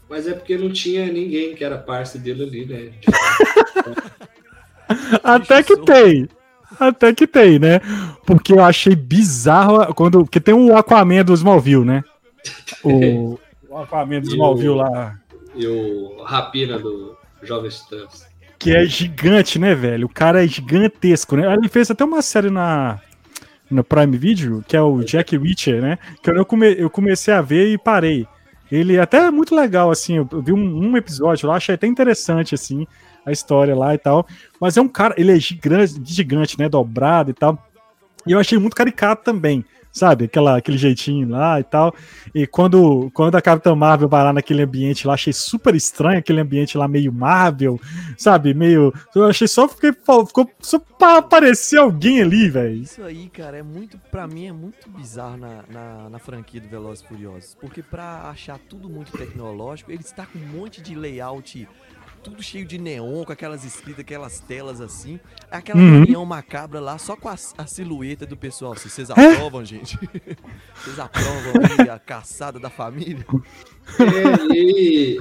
[0.08, 2.92] Mas é porque não tinha ninguém que era parceiro dele ali, né?
[5.22, 6.28] até que tem.
[6.78, 7.80] Até que tem, né?
[8.26, 10.20] Porque eu achei bizarro quando.
[10.24, 12.02] Porque tem o Aquaman do Smallville, né?
[12.82, 15.18] O, o Aquaman do Smallville lá.
[15.54, 18.26] E o Rapina do Jovens Titãs.
[18.58, 20.06] Que é gigante, né, velho?
[20.06, 21.52] O cara é gigantesco, né?
[21.52, 23.00] Ele fez até uma série na
[23.72, 25.98] no Prime Video, que é o Jack Reacher, né?
[26.22, 28.26] Que eu, come, eu comecei a ver e parei.
[28.70, 32.54] Ele até é muito legal, assim, eu, vi um, um episódio lá, achei até interessante,
[32.54, 32.86] assim,
[33.24, 34.26] a história lá e tal.
[34.60, 36.68] Mas é um cara, ele é gigante, gigante, né?
[36.68, 37.58] Dobrado e tal.
[38.26, 40.24] E eu achei muito caricato também sabe?
[40.24, 41.94] Aquela, aquele jeitinho lá e tal.
[42.34, 46.40] E quando, quando a Capitã Marvel vai lá naquele ambiente lá, achei super estranho aquele
[46.40, 47.78] ambiente lá meio Marvel,
[48.16, 48.54] sabe?
[48.54, 48.92] Meio.
[49.14, 52.74] Eu achei só porque ficou só pra aparecer alguém ali, velho.
[52.74, 53.98] Isso aí, cara, é muito.
[54.10, 57.56] Pra mim é muito bizarro na, na, na franquia do Velozes Furiosos.
[57.60, 61.68] Porque pra achar tudo muito tecnológico, ele está com um monte de layout
[62.22, 65.18] tudo cheio de neon, com aquelas escritas, aquelas telas assim.
[65.50, 65.98] Aquela uhum.
[65.98, 68.74] reunião macabra lá, só com a, a silhueta do pessoal.
[68.74, 69.12] Vocês é?
[69.12, 69.98] aprovam, gente?
[70.76, 73.26] Vocês aprovam aí a caçada da família?
[73.98, 75.18] É, e,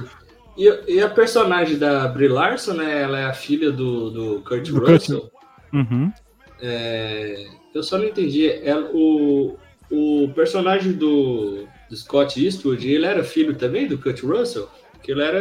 [0.56, 3.02] e, e, a personagem da Brie Larson, né?
[3.02, 5.20] Ela é a filha do, do Kurt do Russell.
[5.20, 5.32] Kurt.
[5.72, 6.12] Uhum.
[6.60, 8.48] É, eu só não entendi.
[8.48, 9.56] Ela, o,
[9.90, 14.68] o personagem do, do Scott Eastwood, ele era filho também do Kurt Russell?
[15.02, 15.38] Aquilo era,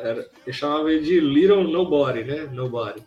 [0.00, 0.26] era.
[0.46, 2.48] Eu chamava ele de Little Nobody, né?
[2.52, 3.02] Nobody.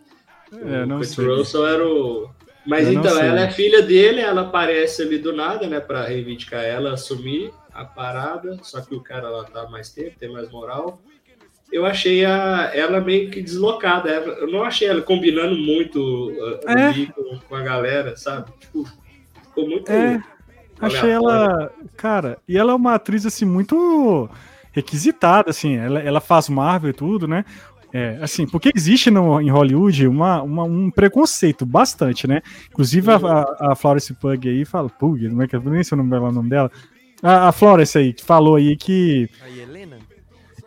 [0.52, 1.26] É, não o sei.
[1.26, 2.30] Russell era o.
[2.68, 5.80] Mas eu então, ela é filha dele, ela aparece ali do nada, né?
[5.80, 8.60] Pra reivindicar ela, assumir a parada.
[8.62, 11.00] Só que o cara lá tá mais tempo, tem mais moral.
[11.72, 14.10] Eu achei a, ela meio que deslocada.
[14.10, 17.06] Eu não achei ela combinando muito uh, é.
[17.14, 18.52] com, com, a galera, sabe?
[18.60, 18.84] Tipo,
[19.44, 19.90] ficou muito.
[19.90, 20.22] É.
[20.82, 21.72] Achei ela.
[21.96, 24.30] Cara, e ela é uma atriz assim muito
[24.76, 27.46] requisitada, assim, ela, ela faz Marvel e tudo, né?
[27.94, 32.42] É, assim, porque existe no, em Hollywood uma, uma, um preconceito bastante, né?
[32.70, 35.96] Inclusive a, a, a Florence Pug aí fala, Pug, não é que eu nem sei
[35.96, 36.70] o nome dela, o nome dela.
[37.24, 39.30] A, a Florence aí, que falou aí que.
[39.42, 39.98] A Helena?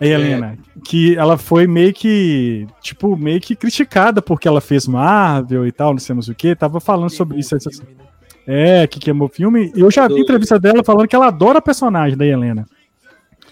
[0.01, 0.81] A Helena, é.
[0.87, 5.91] que ela foi meio que, tipo, meio que criticada porque ela fez Marvel e tal,
[5.91, 7.55] não sei mais o que, tava falando sobre isso.
[7.61, 8.05] Filme, né?
[8.47, 9.71] É, que queimou o filme.
[9.77, 12.65] Eu já vi entrevista dela falando que ela adora a personagem da Helena.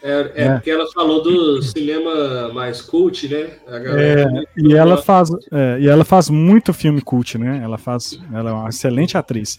[0.06, 3.50] É, é, é, porque ela falou do cinema mais cult, né?
[3.66, 4.24] é,
[4.56, 7.60] e ela faz, é, e ela faz muito filme cult, né?
[7.60, 9.58] Ela faz, ela é uma excelente atriz.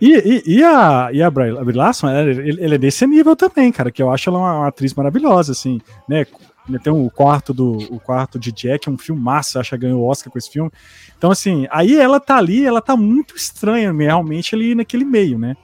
[0.00, 3.92] E, e, e a, e a Brie Larson, ela, ela, é desse nível também, cara,
[3.92, 6.26] que eu acho ela uma, uma atriz maravilhosa, assim, né?
[6.82, 10.00] Tem o quarto do o quarto de Jack, é um filme massa, acho que ganhou
[10.00, 10.68] o Oscar com esse filme.
[11.16, 15.56] Então, assim, aí ela tá ali, ela tá muito estranha realmente ali naquele meio, né?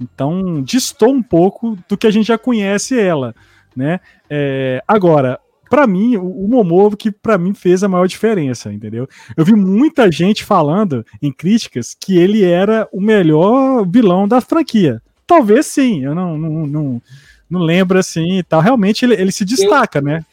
[0.00, 3.34] Então, distou um pouco do que a gente já conhece ela
[3.76, 4.00] né?
[4.30, 9.08] É, agora, para mim, o, o Momoa que para mim fez a maior diferença, entendeu?
[9.36, 15.02] Eu vi muita gente falando em críticas que ele era o melhor vilão da franquia.
[15.26, 17.02] Talvez sim, eu não, não, não,
[17.50, 18.60] não lembro assim e tal.
[18.60, 20.24] Realmente ele, ele se destaca, eu, né?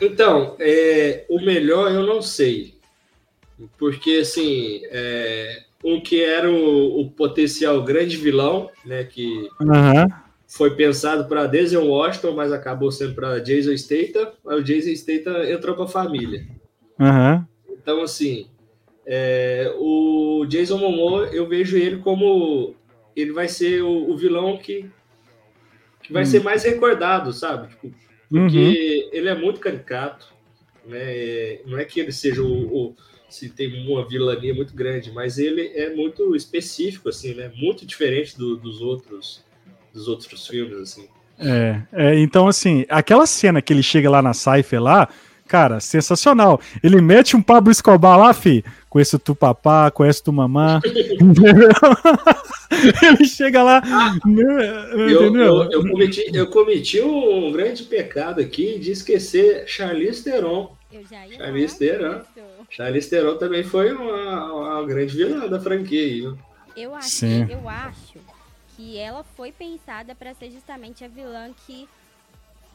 [0.00, 2.74] Então, é, o melhor eu não sei.
[3.78, 9.04] Porque, assim, é, um que era o, o, potencial grande vilão, né?
[9.04, 10.08] Que uhum.
[10.52, 14.32] Foi pensado para Denzel Washington, mas acabou sendo para Jason Statham.
[14.46, 16.46] Aí o Jason Statham entrou com a família.
[17.00, 17.42] Uhum.
[17.70, 18.48] Então, assim,
[19.06, 22.74] é, o Jason Momoa, eu vejo ele como
[23.16, 24.90] ele vai ser o, o vilão que,
[26.02, 26.30] que vai uhum.
[26.30, 27.68] ser mais recordado, sabe?
[27.68, 27.90] Tipo,
[28.28, 29.10] porque uhum.
[29.10, 30.34] ele é muito caricato,
[30.84, 31.60] né?
[31.64, 35.72] Não é que ele seja o, o se tem uma vilania muito grande, mas ele
[35.74, 37.50] é muito específico, assim, né?
[37.56, 39.42] Muito diferente do, dos outros
[39.92, 41.08] dos outros filmes, assim.
[41.38, 45.08] É, é, então assim, aquela cena que ele chega lá na Cypher lá,
[45.48, 46.60] cara, sensacional.
[46.82, 50.80] Ele mete um Pablo Escobar lá, fi, conheço tu papá, conheço tu mamã.
[53.02, 53.82] ele chega lá.
[53.84, 60.74] Ah, eu, eu, eu, cometi, eu cometi um grande pecado aqui de esquecer Charlize Theron.
[60.92, 62.20] Eu já ia Charlize Theron.
[62.70, 66.32] Charlize Theron também foi uma, uma grande vilã da franquia.
[66.74, 67.46] Eu acho, Sim.
[67.50, 68.18] eu acho
[68.82, 71.88] que ela foi pensada para ser justamente a vilã que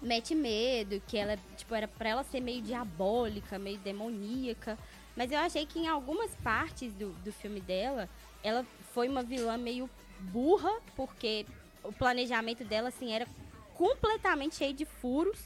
[0.02, 4.78] mete medo, que ela, tipo, era para ela ser meio diabólica, meio demoníaca.
[5.18, 8.08] Mas eu achei que em algumas partes do, do filme dela,
[8.42, 9.90] ela foi uma vilã meio
[10.20, 11.46] burra, porque
[11.84, 13.28] o planejamento dela, assim, era
[13.74, 15.40] completamente cheio de furos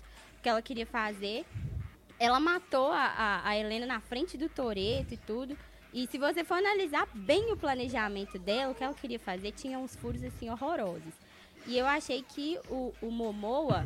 [0.43, 1.43] que ela queria fazer
[2.21, 5.57] ela matou a, a, a Helena na frente do Toreto e tudo.
[5.93, 9.77] E se você for analisar bem o planejamento dela, o que ela queria fazer, tinha
[9.77, 11.13] uns furos assim horrorosos.
[11.67, 13.85] E eu achei que o, o Momoa,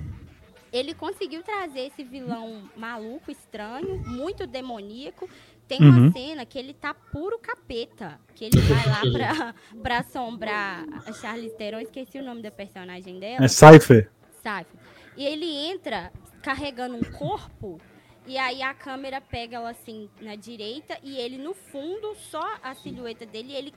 [0.72, 5.28] ele conseguiu trazer esse vilão maluco, estranho, muito demoníaco.
[5.68, 6.12] Tem uma uhum.
[6.12, 8.20] cena que ele tá puro capeta.
[8.36, 11.80] Que ele vai lá pra, pra assombrar a Charlize Theron.
[11.80, 13.46] Esqueci o nome da personagem dela.
[13.46, 14.12] É Cypher.
[14.36, 14.80] Cypher.
[15.18, 16.12] E ele entra
[16.44, 17.82] carregando um corpo
[18.28, 22.74] e aí a câmera pega ela assim na direita e ele no fundo, só a
[22.74, 23.74] silhueta dele, ele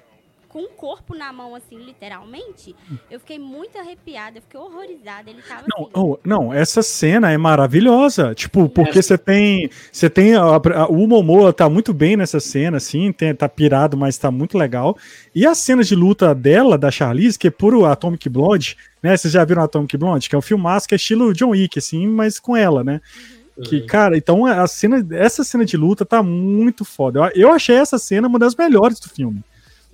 [0.48, 2.74] com o corpo na mão, assim, literalmente,
[3.11, 5.28] eu fiquei muito arrepiada, eu fiquei horrorizada.
[5.28, 8.34] Ele tava não, assim, oh, não, essa cena é maravilhosa.
[8.34, 9.70] Tipo, porque você tem.
[9.92, 10.34] Você tem.
[10.34, 14.30] A, a, o Momoa tá muito bem nessa cena, assim, tem, tá pirado, mas tá
[14.30, 14.96] muito legal.
[15.34, 19.16] E as cenas de luta dela, da Charlize, que é puro Atomic Blonde, né?
[19.16, 20.28] Vocês já viram Atomic Blonde?
[20.28, 23.00] Que é um filmaço que é estilo John Wick, assim, mas com ela, né?
[23.16, 23.38] Uhum.
[23.64, 27.18] Que, cara, então a cena, essa cena de luta tá muito foda.
[27.35, 29.42] Eu, eu achei essa cena uma das melhores do filme.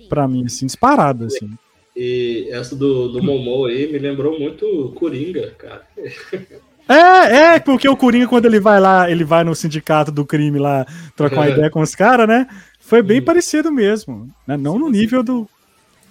[0.07, 1.49] para mim, assim, disparada, assim.
[1.95, 5.83] E essa do, do Momo aí me lembrou muito Coringa, cara.
[6.87, 10.59] É, é, porque o Coringa, quando ele vai lá, ele vai no sindicato do crime
[10.59, 11.51] lá trocar uma é.
[11.51, 12.47] ideia com os caras, né?
[12.79, 14.29] Foi bem parecido mesmo.
[14.45, 14.55] Né?
[14.55, 15.49] Não no nível do.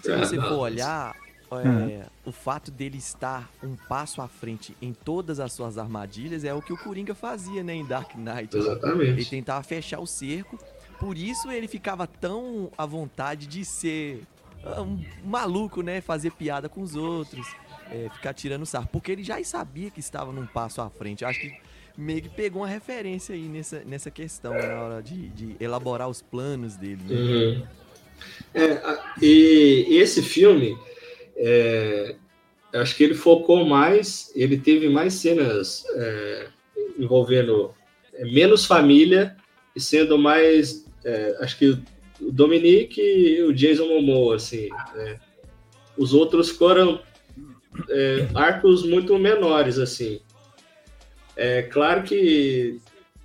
[0.02, 1.14] Se você for olhar,
[1.52, 6.54] é, o fato dele estar um passo à frente em todas as suas armadilhas é
[6.54, 8.56] o que o Coringa fazia, né, em Dark Knight.
[8.56, 9.10] Exatamente.
[9.10, 10.58] Ele tentava fechar o cerco,
[10.98, 14.22] por isso ele ficava tão à vontade de ser
[14.64, 17.46] ah, um maluco, né, fazer piada com os outros,
[17.90, 21.24] é, ficar tirando sarro, porque ele já sabia que estava num passo à frente.
[21.24, 21.54] acho que
[21.96, 26.08] meio que pegou uma referência aí nessa, nessa questão, né, na hora de, de elaborar
[26.08, 27.02] os planos dele.
[27.06, 27.14] Né?
[27.14, 27.66] Uhum.
[28.54, 30.76] É, e esse filme
[31.36, 32.16] é,
[32.74, 36.46] acho que ele focou mais, ele teve mais cenas é,
[36.98, 37.74] envolvendo
[38.12, 39.36] é, menos família
[39.74, 41.82] e sendo mais, é, acho que o
[42.32, 45.18] Dominique e o Jason Momoa, assim, né?
[45.96, 47.00] os outros foram
[47.88, 50.20] é, arcos muito menores, assim.
[51.36, 52.80] É claro que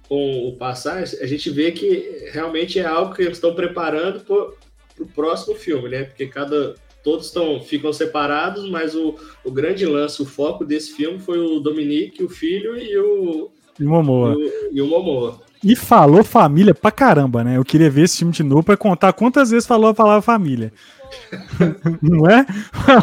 [0.08, 5.04] com o passar, a gente vê que realmente é algo que eles estão preparando para
[5.04, 6.04] o próximo filme, né?
[6.06, 11.20] Porque cada todos estão, ficam separados, mas o, o grande lance, o foco desse filme
[11.20, 14.34] foi o Dominique, o filho e o, e o Momoa.
[14.34, 15.42] E o, e o Momoa.
[15.64, 17.58] E falou família pra caramba, né?
[17.58, 20.72] Eu queria ver esse filme de novo pra contar quantas vezes falou a palavra família.
[22.02, 22.46] Não é?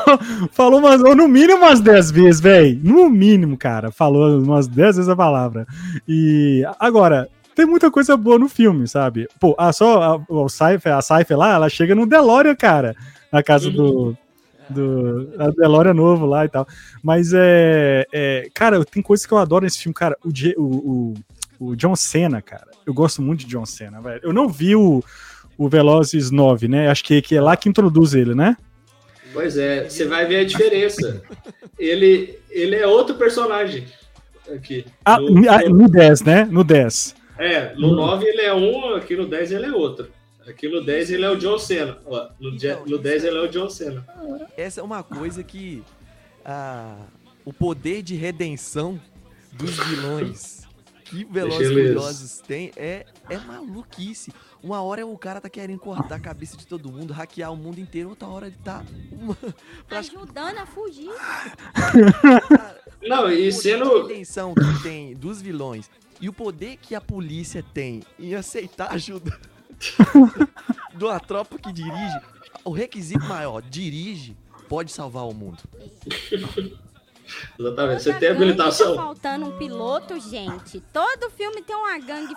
[0.53, 2.81] falou umas, no mínimo umas 10 vezes, velho.
[2.83, 3.91] No mínimo, cara.
[3.91, 5.67] Falou umas 10 vezes a palavra.
[6.09, 9.29] E agora, tem muita coisa boa no filme, sabe?
[9.39, 12.97] Pô, a, só a, a, Cypher, a Cypher lá, ela chega no DeLorean, cara
[13.33, 14.17] na casa do.
[14.69, 16.67] do a Delória novo lá e tal.
[17.03, 18.49] Mas é, é.
[18.55, 20.17] Cara, tem coisas que eu adoro nesse filme, cara.
[20.25, 21.15] O, o,
[21.61, 22.69] o, o John Cena, cara.
[22.87, 24.21] Eu gosto muito de John Cena, velho.
[24.23, 25.03] Eu não vi o,
[25.59, 26.89] o Velozes 9, né?
[26.89, 28.57] Acho que, que é lá que introduz ele, né?
[29.33, 31.23] Pois é, você vai ver a diferença.
[31.79, 33.85] ele, ele é outro personagem.
[34.51, 34.87] aqui.
[35.05, 36.45] Ah, no, no 10, né?
[36.51, 37.15] No 10.
[37.39, 40.09] É, no 9 ele é um, aqui no 10 ele é outro.
[40.47, 41.99] Aqui no 10 ele é o John Cena.
[42.07, 44.07] Ó, no, então, no 10 ele é o John Cena.
[44.57, 45.83] Essa é uma coisa que.
[46.45, 46.99] Ah,
[47.45, 49.01] o poder de redenção
[49.53, 50.67] dos vilões
[51.05, 54.33] que Velozes Furiosos tem é, é maluquice.
[54.63, 57.79] Uma hora o cara tá querendo cortar a cabeça de todo mundo, hackear o mundo
[57.79, 58.85] inteiro, outra hora ele tá.
[59.13, 59.37] Uma...
[59.91, 61.11] Ajudando a fugir.
[63.03, 63.85] Não, e sendo.
[63.85, 65.89] A redenção que tem dos vilões
[66.21, 69.39] e o poder que a polícia tem em aceitar ajuda
[70.97, 72.21] de uma tropa que dirige,
[72.65, 74.37] o requisito maior, dirige,
[74.69, 75.63] pode salvar o mundo.
[77.59, 78.03] Exatamente.
[78.03, 78.97] Você tem habilitação.
[78.97, 80.83] Tá faltando um piloto, gente.
[80.93, 82.35] Todo filme tem uma gangue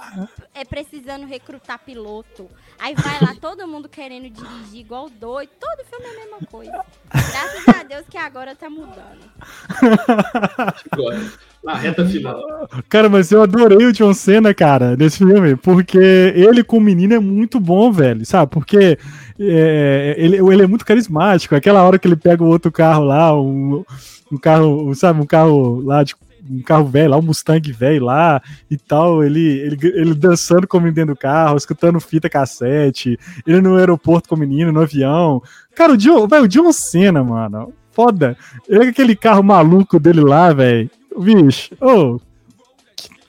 [0.54, 2.50] é, precisando recrutar piloto.
[2.78, 5.50] Aí vai lá todo mundo querendo dirigir igual doido.
[5.60, 6.86] Todo filme é a mesma coisa.
[7.12, 9.30] Graças a Deus que agora tá mudando.
[11.64, 12.42] Na reta final.
[12.88, 17.14] Cara, mas eu adorei o John Cena, cara, nesse filme, porque ele com o menino
[17.14, 18.50] é muito bom, velho, sabe?
[18.50, 18.98] Porque
[19.38, 21.56] é, ele, ele é muito carismático.
[21.56, 23.84] Aquela hora que ele pega o outro carro lá, um,
[24.32, 26.16] um carro, sabe, um carro lá de
[26.50, 30.78] um carro velho lá, um Mustang velho lá e tal, ele, ele, ele dançando com
[30.78, 34.82] o menino dentro do carro, escutando fita cassete, ele no aeroporto com o menino, no
[34.82, 35.42] avião.
[35.76, 38.38] Cara, o John, véio, o John Cena, mano, foda.
[38.68, 40.90] Ele com aquele carro maluco dele lá, velho.
[41.18, 42.20] Bicho, ô,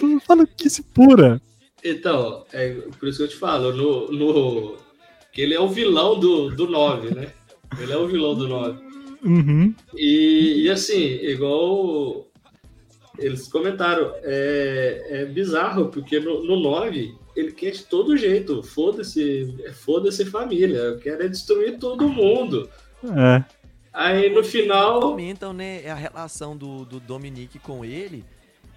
[0.06, 1.40] oh, fala que se pura.
[1.84, 4.76] Então, é por isso que eu te falo, no, no,
[5.32, 7.28] que ele é o vilão do, do 9, né?
[7.78, 8.89] Ele é o vilão do 9.
[9.22, 9.74] Uhum.
[9.94, 12.26] E, e assim, igual
[13.18, 19.54] eles comentaram, é, é bizarro, porque no, no 9 ele quer de todo jeito, foda-se,
[19.84, 22.68] foda-se família, eu quero é destruir todo mundo.
[23.04, 23.44] É.
[23.92, 25.00] Aí no final.
[25.00, 28.24] Comentam, né, a relação do, do Dominique com ele.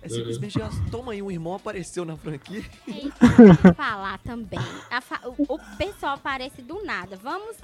[0.01, 0.89] É simplesmente, uhum.
[0.91, 2.61] toma aí, um irmão apareceu na franquia.
[2.89, 4.59] É falar também.
[5.01, 7.15] Fa o, o, pessoal aparece do nada.
[7.15, 7.55] Vamos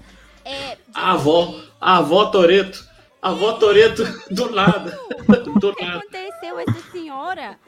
[0.50, 2.88] é, a avó, a avó Toreto.
[3.22, 4.98] A avó Toreto do nada.
[5.60, 6.00] do nada.
[6.00, 7.60] aconteceu essa senhora?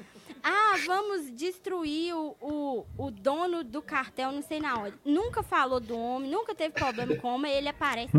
[0.43, 4.95] Ah, vamos destruir o, o, o, dono do cartel, não sei na onde.
[5.05, 8.11] Nunca falou do homem, nunca teve problema com o homem, ele aparece.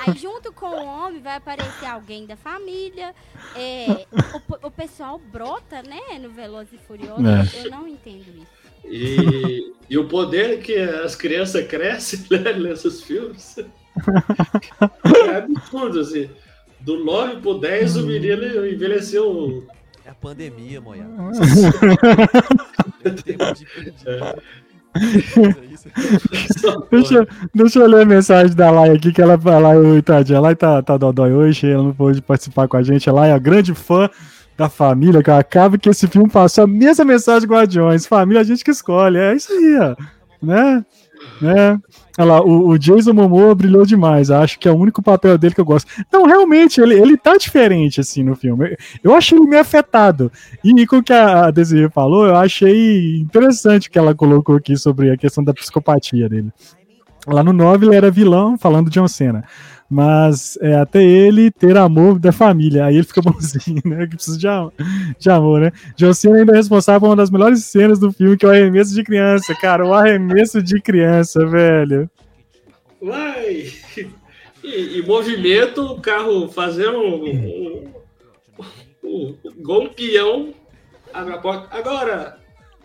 [0.00, 3.14] Aí, junto com o homem, vai aparecer alguém da família.
[3.54, 7.22] É, o, o pessoal brota, né, no Veloz e Furioso.
[7.24, 7.66] É.
[7.66, 8.57] Eu não entendo isso.
[8.84, 13.56] E, e o poder que as crianças crescem né, nesses filmes
[15.28, 16.30] é absurdo, assim.
[16.80, 19.66] Do 9 pro 10, o menino envelheceu.
[20.04, 21.06] É a pandemia, Moia.
[26.90, 30.40] deixa, deixa eu ler a mensagem da Lai aqui, que ela fala, oi, tadinha, a
[30.40, 33.38] Lai tá, tá dodói hoje, ela não pôde participar com a gente, a Lai é
[33.38, 34.08] grande fã
[34.58, 38.06] da família, que acaba que esse filme passou a mesma mensagem Guardiões.
[38.06, 39.16] Família a gente que escolhe.
[39.16, 39.96] É isso aí, ó.
[40.42, 40.84] Né?
[41.40, 41.80] né?
[42.18, 44.32] Olha lá, o, o, Jason Momoa brilhou demais.
[44.32, 45.88] Acho que é o único papel dele que eu gosto.
[46.12, 48.76] Não, realmente, ele, ele tá diferente, assim, no filme.
[49.02, 50.30] Eu achei ele meio afetado.
[50.64, 54.76] E com o que a Desiree falou, eu achei interessante o que ela colocou aqui
[54.76, 56.52] sobre a questão da psicopatia dele.
[57.28, 59.44] Lá no 9 ele era vilão, falando de John Cena
[59.88, 62.84] mas é, até ele ter amor da família.
[62.84, 64.06] Aí ele fica bonzinho, né?
[64.06, 64.46] Que precisa de,
[65.18, 65.72] de amor, né?
[65.96, 68.94] John ainda é responsável por uma das melhores cenas do filme, que é o arremesso
[68.94, 69.54] de criança.
[69.54, 72.10] Cara, o arremesso de criança, velho.
[73.00, 73.72] Uai!
[74.62, 77.92] E, e movimento, o carro fazendo um, um,
[79.04, 80.52] um, um, um peão,
[81.14, 81.74] abre a porta.
[81.74, 82.37] Agora,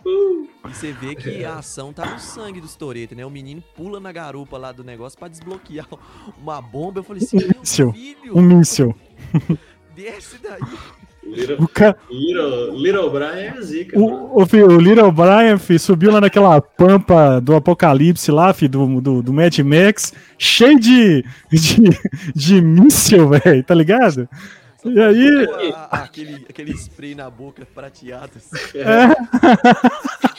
[0.06, 3.24] e você vê que a ação tá no sangue dos Toreto, né?
[3.24, 5.86] O menino pula na garupa lá do negócio pra desbloquear
[6.40, 7.00] uma bomba.
[7.00, 8.94] Eu falei assim, um míssil, filho, um míssil.
[9.94, 10.60] Desce daí.
[11.26, 11.96] Little, o ca...
[12.10, 13.98] Little, Little Brian é zica.
[13.98, 18.70] O, o, filho, o Little Brian filho, subiu lá naquela pampa do apocalipse lá, filho,
[18.70, 21.82] do, do, do Mad Max, cheio de, de,
[22.34, 24.28] de míssil, velho, tá ligado?
[24.84, 25.46] E aí.
[25.90, 28.32] aquele, aquele spray na boca prateado.
[28.36, 28.78] Assim.
[28.78, 28.84] É.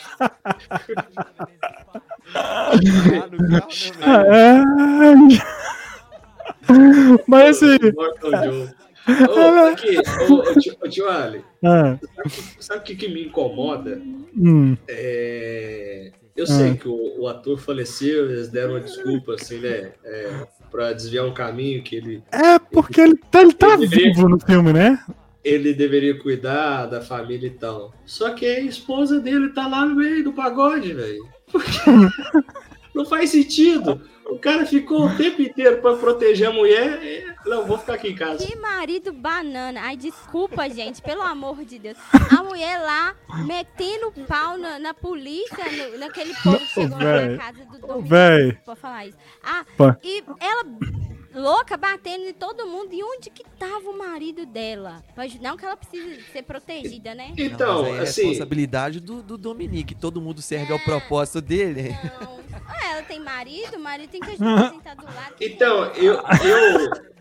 [4.06, 4.62] é.
[7.28, 7.78] Mas assim.
[9.08, 9.98] Ô, aqui,
[10.82, 11.96] ô, tio, Ali, ah.
[12.60, 14.02] sabe o que, que me incomoda?
[14.36, 14.76] Hum.
[14.88, 16.76] É, eu sei ah.
[16.76, 19.92] que o, o, ator faleceu, eles deram uma desculpa, assim, né?
[20.04, 22.22] É, para desviar um caminho que ele.
[22.30, 25.02] É, porque ele, ele tá, ele tá ele deveria, vivo no filme, né?
[25.42, 27.94] Ele deveria cuidar da família e tal.
[28.06, 31.30] Só que a esposa dele tá lá no meio do pagode, velho.
[32.94, 34.02] Não faz sentido.
[34.28, 37.36] O cara ficou o tempo inteiro para proteger a mulher.
[37.46, 38.46] Não, vou ficar aqui em casa.
[38.46, 39.82] Que marido banana.
[39.84, 41.98] Ai, desculpa, gente, pelo amor de Deus.
[42.38, 43.16] A mulher lá
[43.46, 48.58] metendo pau na, na polícia, no, naquele povo que chegou na casa do Domingos.
[48.66, 49.18] Pode falar isso.
[49.44, 49.94] Ah, Pô.
[50.04, 50.66] e ela
[51.36, 52.94] louca, batendo em todo mundo.
[52.94, 55.04] E onde que tava o marido dela?
[55.42, 57.34] Não que ela precise ser protegida, né?
[57.38, 58.22] Então, não, é assim...
[58.22, 59.94] responsabilidade do, do Dominique.
[59.94, 60.74] Todo mundo serve é...
[60.74, 61.96] ao propósito dele.
[62.20, 62.46] Não.
[62.68, 65.36] Ah, ela tem marido, o marido tem que ajudar a sentar do lado.
[65.40, 66.14] Então, eu...
[66.16, 67.16] eu...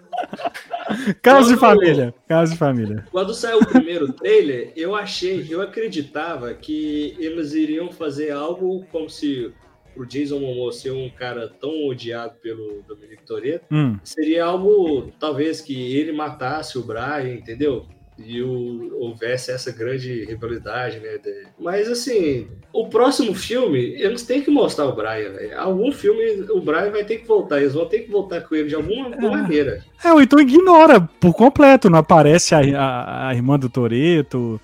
[1.20, 2.14] Caso de família.
[2.28, 3.04] Caso de família.
[3.10, 9.10] Quando saiu o primeiro trailer, eu achei, eu acreditava que eles iriam fazer algo como
[9.10, 9.52] se
[9.94, 13.96] pro Jason Momoa ser um cara tão odiado pelo Dominic Toretto, hum.
[14.02, 17.86] seria algo, talvez, que ele matasse o Brian, entendeu?
[18.16, 21.18] E o, houvesse essa grande rivalidade, né?
[21.18, 21.46] De...
[21.58, 25.52] Mas, assim, o próximo filme, eles têm que mostrar o Brian, né?
[25.54, 28.68] Algum filme, o Brian vai ter que voltar, eles vão ter que voltar com ele
[28.68, 29.20] de alguma é.
[29.20, 29.84] maneira.
[30.04, 34.60] É, ou então ignora por completo, não aparece a, a, a irmã do Toreto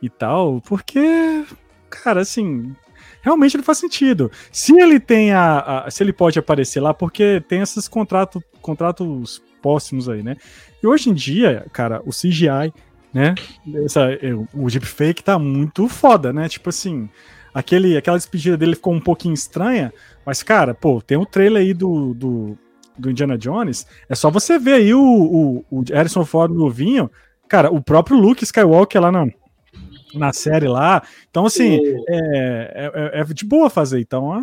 [0.00, 1.44] e tal, porque,
[1.90, 2.74] cara, assim,
[3.24, 4.30] realmente não faz sentido.
[4.52, 9.42] Se ele tem a, a, se ele pode aparecer lá, porque tem esses contratos, contratos
[9.62, 10.36] próximos aí, né?
[10.82, 12.70] E hoje em dia, cara, o CGI,
[13.12, 13.34] né?
[13.82, 14.08] Essa,
[14.52, 16.46] o deepfake tá muito foda, né?
[16.50, 17.08] Tipo assim,
[17.54, 19.90] aquele, aquela despedida dele ficou um pouquinho estranha,
[20.26, 22.58] mas, cara, pô, tem um trailer aí do, do,
[22.98, 27.10] do Indiana Jones, é só você ver aí o, o, o Harrison Ford novinho,
[27.48, 29.32] cara, o próprio Luke Skywalker lá não
[30.14, 31.02] na série lá.
[31.30, 32.04] Então, assim, o...
[32.08, 34.42] é, é, é, de boa fazer, então, ó.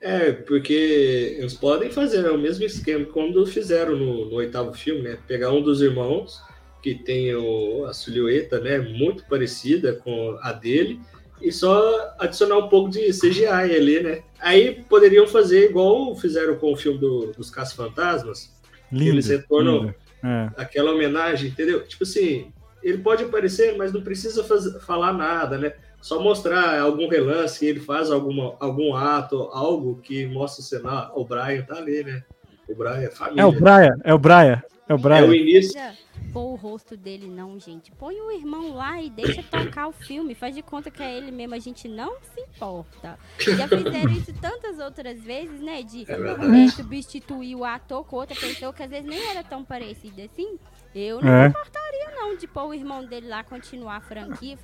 [0.00, 5.00] É, porque eles podem fazer né, o mesmo esquema como fizeram no, no, oitavo filme,
[5.00, 5.18] né?
[5.26, 6.42] Pegar um dos irmãos
[6.82, 11.00] que tem o, a silhueta, né, muito parecida com a dele
[11.40, 14.22] e só adicionar um pouco de CGI ali, né?
[14.38, 18.52] Aí poderiam fazer igual fizeram com o filme do, dos Caça-Fantasmas,
[18.92, 20.50] eles retornam é.
[20.56, 21.86] aquela homenagem, entendeu?
[21.86, 22.52] Tipo assim,
[22.84, 25.72] ele pode aparecer, mas não precisa fazer, falar nada, né?
[26.00, 31.10] Só mostrar algum relance que ele faz alguma, algum ato, algo que mostra o cenário.
[31.14, 32.22] O Brian tá ali, né?
[32.68, 33.40] O Brian é família.
[33.40, 34.62] É o Brian, é o Brian.
[34.86, 35.16] É o Brian.
[35.16, 35.80] É o início.
[36.30, 37.90] Pôr o rosto dele, não, gente.
[37.92, 40.34] Põe o irmão lá e deixa tocar o filme.
[40.34, 41.54] Faz de conta que é ele mesmo.
[41.54, 43.18] A gente não se importa.
[43.38, 45.82] Já fizeram isso tantas outras vezes, né?
[45.82, 50.22] De é substituir o ator com outra pessoa que às vezes nem era tão parecida
[50.24, 50.58] assim.
[50.94, 51.46] Eu não é.
[51.48, 54.56] importaria, não, de pôr o irmão dele lá continuar a franquia,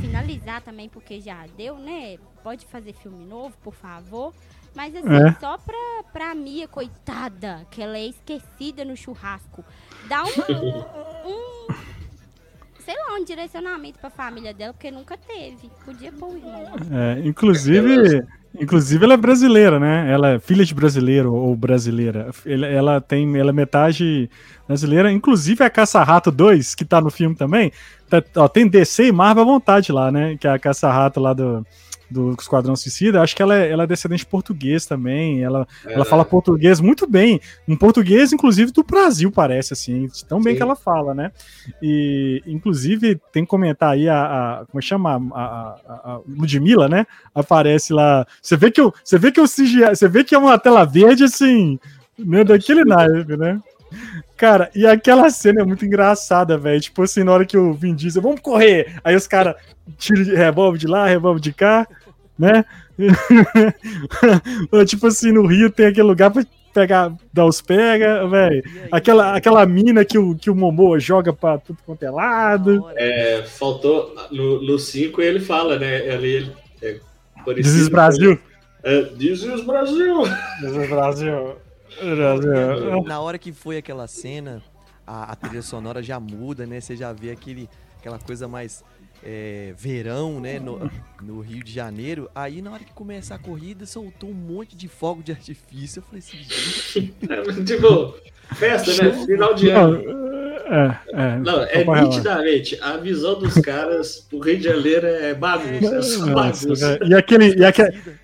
[0.00, 2.16] finalizar também, porque já deu, né?
[2.42, 4.32] Pode fazer filme novo, por favor.
[4.74, 5.32] Mas assim, é.
[5.38, 9.64] só pra, pra Mia, coitada, que ela é esquecida no churrasco.
[10.08, 10.28] Dá um,
[11.30, 11.66] um
[12.80, 15.70] sei lá, um direcionamento pra família dela, porque nunca teve.
[15.84, 16.74] Podia pôr o irmão.
[16.90, 18.26] É, inclusive.
[18.58, 20.10] Inclusive, ela é brasileira, né?
[20.12, 22.30] Ela é filha de brasileiro ou brasileira.
[22.46, 24.30] Ela, tem, ela é metade
[24.66, 25.10] brasileira.
[25.10, 27.72] Inclusive, a Caça-Rato 2, que tá no filme também,
[28.08, 30.36] tá, ó, tem DC e Marvel à vontade lá, né?
[30.38, 31.66] Que é a Caça-Rato lá do,
[32.14, 35.42] do Esquadrão Suicida, acho que ela é, ela é descendente português também.
[35.42, 35.94] Ela, é.
[35.94, 37.40] ela fala português muito bem.
[37.66, 40.08] Um português, inclusive, do Brasil, parece, assim.
[40.28, 40.58] Tão bem Sim.
[40.58, 41.32] que ela fala, né?
[41.82, 44.60] E, inclusive, tem que comentar aí a.
[44.60, 45.16] a como é chama?
[45.34, 47.04] A, a, a, Ludmilla, né?
[47.34, 48.24] Aparece lá.
[48.40, 50.84] Você vê que, eu, você vê que o CGI, você vê que é uma tela
[50.84, 51.78] verde, assim.
[52.16, 53.60] Né, daquele naipe, né?
[54.36, 56.80] Cara, e aquela cena é muito engraçada, velho.
[56.80, 58.94] Tipo assim, na hora que o Vin Diesel, vamos correr!
[59.02, 59.54] Aí os caras
[59.98, 61.86] tiram revólver de lá, revólver de cá
[62.38, 62.64] né?
[64.86, 68.62] tipo assim, no Rio tem aquele lugar pra pegar, dar os pega, velho.
[68.90, 72.84] Aquela, aquela mina que o, que o Momoa joga pra tudo quanto é lado.
[72.96, 74.14] É, faltou.
[74.30, 76.10] No 5 ele fala, né?
[76.10, 76.52] Ali ele.
[76.82, 76.98] É
[77.90, 78.38] Brasil.
[78.82, 79.02] É,
[79.64, 80.88] Brasil.
[80.88, 81.56] Brasil.
[83.06, 84.62] Na hora que foi aquela cena,
[85.06, 86.80] a, a trilha sonora já muda, né?
[86.80, 87.68] Você já vê aquele,
[87.98, 88.84] aquela coisa mais
[89.22, 90.90] é, verão, né, no,
[91.22, 92.30] no, Rio de Janeiro.
[92.34, 96.00] Aí na hora que começa a corrida, soltou um monte de fogo de artifício.
[96.00, 97.14] Eu falei assim, gente.
[97.64, 98.14] tipo,
[98.54, 99.24] festa, né?
[99.24, 100.24] Final de ano.
[100.66, 106.30] É, é, não, é nitidamente a visão dos caras, o Rio de Janeiro é bagunça,
[106.30, 106.98] é bagunça.
[107.04, 107.54] E aquele.
[107.58, 108.23] E aquele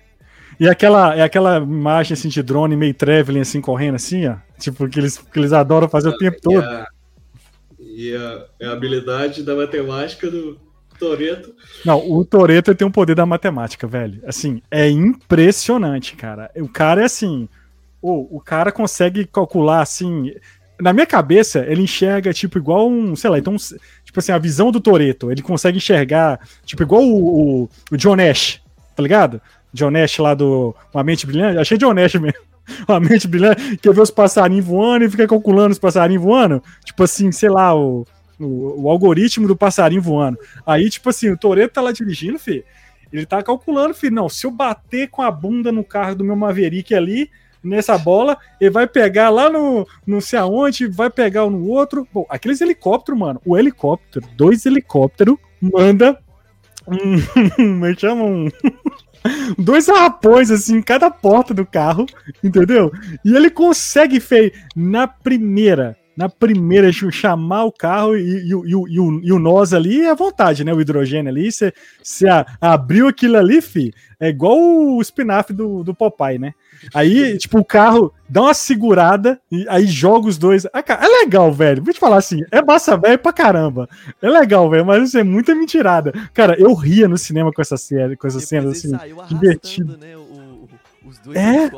[0.61, 4.35] e aquela, é aquela imagem assim de drone meio traveling assim correndo assim, ó.
[4.59, 6.63] Tipo, que eles, que eles adoram fazer o tempo todo.
[7.79, 10.59] E a, e a habilidade da matemática do,
[11.01, 11.55] Toreto.
[11.83, 14.21] Não, o Toreto tem um poder da matemática, velho.
[14.23, 16.51] Assim, é impressionante, cara.
[16.55, 17.49] O cara é assim.
[17.99, 20.31] Oh, o cara consegue calcular assim.
[20.79, 23.15] Na minha cabeça, ele enxerga, tipo, igual um.
[23.15, 23.55] Sei lá, então.
[24.05, 25.31] Tipo assim, a visão do Toreto.
[25.31, 28.61] Ele consegue enxergar, tipo, igual o, o, o John Nash,
[28.95, 29.41] tá ligado?
[29.73, 31.57] John Nash lá do Uma Mente Brilhante.
[31.57, 32.51] Achei John Nash mesmo.
[32.87, 36.63] uma mente brilhante, quer ver os passarinhos voando e fica calculando os passarinhos voando.
[36.85, 38.05] Tipo assim, sei lá, o,
[38.39, 40.37] o, o algoritmo do passarinho voando.
[40.65, 42.63] Aí, tipo assim, o Toreto tá lá dirigindo, filho.
[43.11, 46.35] Ele tá calculando, filho, não, se eu bater com a bunda no carro do meu
[46.35, 47.29] Maverick ali,
[47.61, 52.07] nessa bola, ele vai pegar lá no não sei aonde, vai pegar no outro.
[52.13, 56.17] Bom, aqueles helicópteros, mano, o helicóptero, dois helicópteros, manda
[56.87, 57.21] um.
[57.55, 58.23] Como é que chama?
[58.23, 58.47] Um.
[59.57, 62.05] dois arrapões assim em cada porta do carro,
[62.43, 62.91] entendeu?
[63.23, 68.99] E ele consegue, Fei, na primeira, na primeira, chamar o carro e, e, e, e,
[68.99, 70.73] o, e o nós ali é à vontade, né?
[70.73, 72.27] O hidrogênio ali, você
[72.59, 76.53] abriu aquilo ali, fi, é igual o espinafre do, do Popeye, né?
[76.93, 80.65] Aí, tipo, o carro dá uma segurada e aí joga os dois.
[80.71, 81.83] Ah, cara, é legal, velho.
[81.83, 83.89] Vou te falar assim, é massa velho pra caramba.
[84.21, 86.13] É legal, velho, mas isso é muita mentirada.
[86.33, 88.91] Cara, eu ria no cinema com essa série, com essas cenas assim.
[89.27, 89.97] Divertido.
[89.97, 90.15] Né,
[91.11, 91.71] os dois é?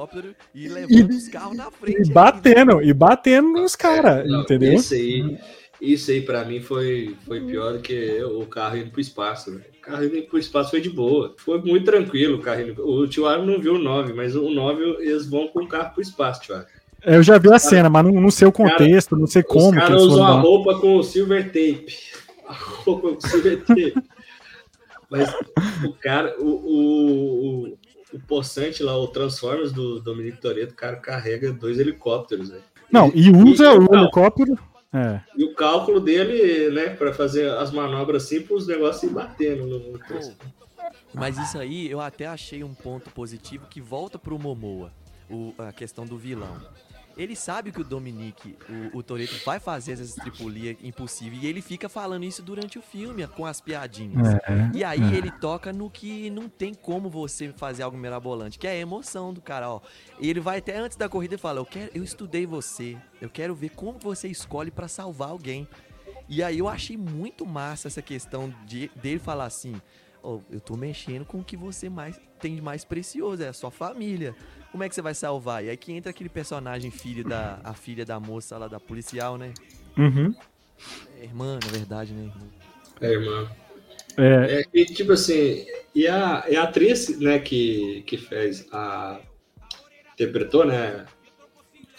[0.55, 2.09] e levando e, os carros na frente.
[2.09, 4.73] E batendo, e batendo nos caras, é, entendeu?
[4.73, 5.37] Isso aí,
[5.81, 9.73] isso aí pra mim foi, foi pior do que o carro indo pro espaço, velho
[9.83, 11.35] carro indo pro espaço foi de boa.
[11.37, 12.87] Foi muito tranquilo o carro indo.
[12.87, 15.93] O tio Aaron não viu o 9, mas o 9 eles vão com o carro
[15.93, 16.65] pro espaço, tio Aaron.
[17.05, 19.71] Eu já vi a cena, mas não, não sei o contexto, cara, não sei como.
[19.71, 21.97] Os caras usam a roupa com silver tape.
[22.47, 23.93] A roupa com silver tape.
[25.11, 25.29] mas
[25.83, 27.77] o cara, o, o, o,
[28.13, 32.63] o possante lá, o Transformers do Dominique Toretto, o cara carrega dois helicópteros, velho.
[32.91, 34.57] Não, e usa e, o helicóptero
[34.93, 35.19] é.
[35.35, 39.65] E o cálculo dele, né, para fazer as manobras assim, para os negócios ir batendo
[39.65, 39.99] no.
[41.11, 44.91] Mas isso aí eu até achei um ponto positivo que volta pro Momoa,
[45.27, 46.61] o, a questão do vilão.
[47.15, 48.57] Ele sabe que o Dominique,
[48.93, 51.39] o, o Toreto, vai fazer essa tripulia impossível.
[51.41, 54.33] E ele fica falando isso durante o filme, com as piadinhas.
[54.33, 55.17] É, e aí é.
[55.17, 59.33] ele toca no que não tem como você fazer algo mirabolante, que é a emoção
[59.33, 59.81] do cara, ó.
[60.19, 63.29] E ele vai até antes da corrida e fala: Eu, quero, eu estudei você, eu
[63.29, 65.67] quero ver como você escolhe para salvar alguém.
[66.27, 69.79] E aí eu achei muito massa essa questão de, dele falar assim:
[70.23, 73.53] oh, eu tô mexendo com o que você mais tem de mais precioso, é a
[73.53, 74.35] sua família
[74.73, 75.63] como é que você vai salvar?
[75.63, 79.37] E aí que entra aquele personagem filho da a filha da moça lá da policial,
[79.37, 79.53] né?
[79.95, 80.33] Uhum.
[81.21, 82.31] É irmã, na verdade, né?
[82.99, 83.51] É irmã.
[84.17, 84.61] É.
[84.61, 85.63] é e, tipo assim,
[85.93, 89.21] e a, e a atriz, né, que, que fez a.
[90.15, 91.05] interpretou, né?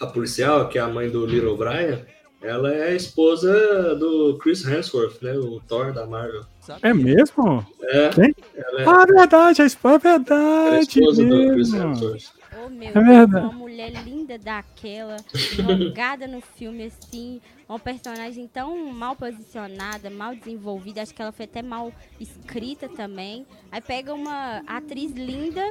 [0.01, 2.05] A policial, que é a mãe do Little Brian,
[2.45, 5.33] ela é a esposa do Chris Hemsworth, né?
[5.33, 6.43] O Thor da Marvel.
[6.81, 7.65] É mesmo?
[7.81, 8.09] É.
[8.09, 8.35] Quem?
[8.55, 8.83] É...
[8.85, 10.75] Ah, verdade, a esposa é verdade.
[10.75, 11.47] É a esposa mesmo.
[11.47, 12.35] do Chris Hemsworth.
[12.65, 18.91] Oh, meu é Deus, uma mulher linda daquela, jogada no filme assim, uma personagem tão
[18.93, 23.45] mal posicionada, mal desenvolvida, acho que ela foi até mal escrita também.
[23.71, 25.69] Aí pega uma atriz linda,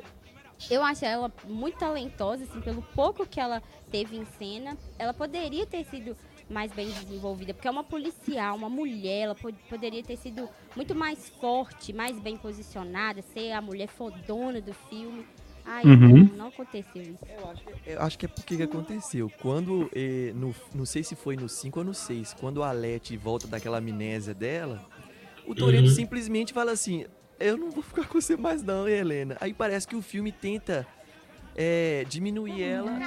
[0.71, 4.77] eu acho ela muito talentosa, assim, pelo pouco que ela teve em cena.
[4.99, 6.17] Ela poderia ter sido
[6.49, 10.95] mais bem desenvolvida, porque é uma policial, uma mulher, ela pod poderia ter sido muito
[10.95, 15.25] mais forte, mais bem posicionada, ser a mulher fodona do filme.
[15.67, 15.97] Ai, uhum.
[15.97, 17.25] não, não, aconteceu isso.
[17.27, 19.33] Eu acho, que, eu acho que é porque que aconteceu.
[19.41, 23.17] Quando, eh, no, não sei se foi no 5 ou no 6, quando a Leti
[23.17, 24.87] volta daquela amnésia dela,
[25.47, 25.95] o Toreto uhum.
[25.95, 27.07] simplesmente fala assim:
[27.41, 29.39] Eu não vou ficar com você mais, não, Helena.
[29.41, 30.87] Aí parece que o filme tenta
[31.57, 32.99] é, diminuir ela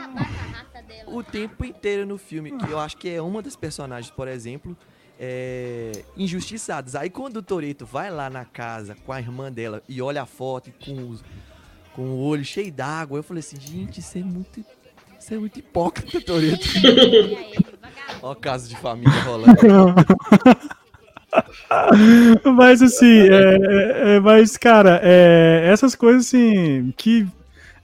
[1.08, 2.52] o tempo inteiro no filme.
[2.52, 4.76] Que eu acho que é uma das personagens, por exemplo,
[5.20, 6.96] é, injustiçadas.
[6.96, 10.26] Aí quando o Toreto vai lá na casa com a irmã dela e olha a
[10.26, 11.24] foto com os
[11.98, 13.18] com o olho cheio d'água.
[13.18, 14.64] Eu falei assim, gente, isso é muito.
[15.20, 16.68] Isso é muito hipócrita, Toreto.
[18.22, 19.58] Ó, caso de família rolando.
[22.56, 27.28] mas assim, é, é, é, mas cara, é, essas coisas assim, que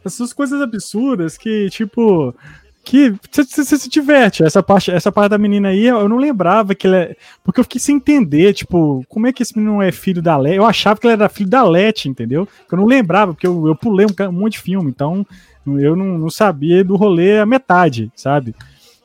[0.06, 2.36] essas coisas absurdas que tipo
[2.84, 4.44] que você se diverte.
[4.44, 7.16] Essa parte, essa parte da menina aí, eu não lembrava que ele é.
[7.44, 10.58] Porque eu fiquei sem entender, tipo, como é que esse menino é filho da Leti?
[10.58, 12.48] Eu achava que ele era filho da Leti, entendeu?
[12.70, 15.26] Eu não lembrava, porque eu, eu pulei um, um monte de filme, então
[15.66, 18.54] eu não, não sabia do rolê a metade, sabe?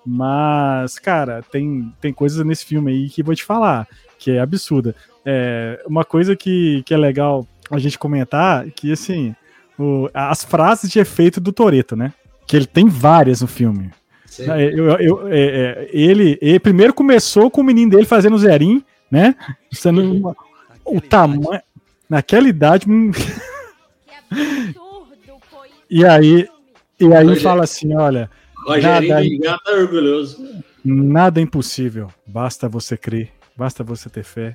[0.05, 3.87] Mas, cara, tem, tem coisas nesse filme aí que vou te falar,
[4.19, 4.95] que é absurda.
[5.25, 9.37] É, uma coisa que, que é legal a gente comentar, que assim,
[9.79, 12.13] o, as frases de efeito do Toreto, né?
[12.49, 13.91] que ele tem várias no filme.
[14.41, 18.83] É, eu, eu, é, é, ele, ele, primeiro começou com o menino dele fazendo zerinho,
[19.11, 19.37] né?
[19.71, 20.35] Sendo uma,
[20.85, 21.61] o tamanho.
[22.09, 22.87] Naquela idade.
[25.91, 26.47] E aí,
[27.01, 28.31] e aí fala assim: olha.
[28.67, 30.63] Rogerinho nada, tá orgulhoso.
[30.85, 32.11] Nada é impossível.
[32.27, 34.55] Basta você crer, basta você ter fé.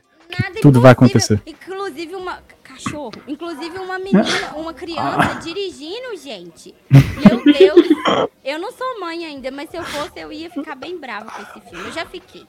[0.61, 1.41] tudo vai acontecer.
[1.47, 2.37] Inclusive uma
[2.83, 3.11] cachorro.
[3.27, 6.73] Inclusive uma menina, uma criança dirigindo, gente.
[6.89, 7.87] Meu Deus.
[8.43, 11.69] Eu não mãe ainda, mas se eu fosse, eu ia ficar bem brava com esse
[11.69, 11.85] filme.
[11.85, 12.45] Eu já fiquei.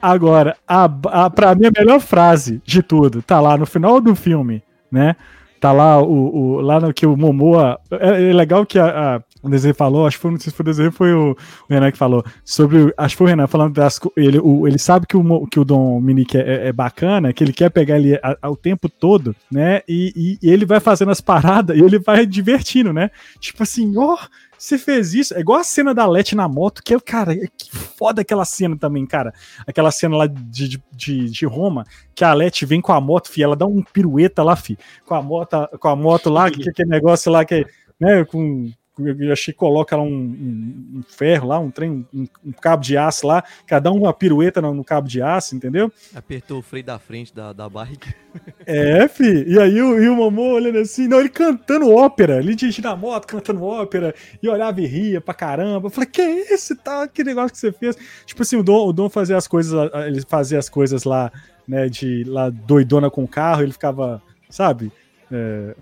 [0.00, 4.16] Agora, a, a, pra mim, a melhor frase de tudo tá lá no final do
[4.16, 5.14] filme, né?
[5.62, 7.78] Tá lá o, o lá no que o Momoa.
[7.92, 10.56] É, é legal que a, a, o desenho falou, acho que foi, não sei se
[10.56, 12.24] foi o desenho, foi o, o Renan que falou.
[12.44, 12.92] Sobre.
[12.96, 14.00] Acho que foi o Renan falando das.
[14.16, 17.70] Ele, o, ele sabe que o, que o Dominique é, é bacana, que ele quer
[17.70, 19.82] pegar ele o tempo todo, né?
[19.88, 23.12] E, e, e, ele vai fazendo as paradas e ele vai divertindo, né?
[23.38, 24.14] Tipo assim, ó.
[24.14, 24.18] Oh,
[24.62, 25.34] você fez isso.
[25.34, 28.76] É igual a cena da Leti na moto, que é, cara, que foda aquela cena
[28.78, 29.34] também, cara.
[29.66, 31.84] Aquela cena lá de, de, de Roma,
[32.14, 35.16] que a Leti vem com a moto, fi, ela dá um pirueta lá, fi, com
[35.16, 37.66] a moto, com a moto lá, que, que aquele negócio lá que,
[37.98, 38.70] né, com
[39.06, 42.82] eu achei que coloca lá um, um, um, ferro lá, um trem, um, um, cabo
[42.82, 45.92] de aço lá, cada um uma pirueta no, no, cabo de aço, entendeu?
[46.14, 48.06] Apertou o freio da frente da, da barriga.
[48.64, 49.44] É, fi.
[49.46, 52.96] E aí o, e o Momô olhando assim, não, ele cantando ópera, ele dirigindo a
[52.96, 55.88] moto, cantando ópera, e olhava e ria pra caramba.
[55.88, 57.94] Eu falei, que é esse tal, que negócio que você fez?
[58.24, 61.30] Tipo assim, o Dom, o Dom fazia as coisas, ele fazia as coisas lá,
[61.68, 64.90] né, de lá doidona com o carro, ele ficava, sabe?
[65.30, 65.74] É,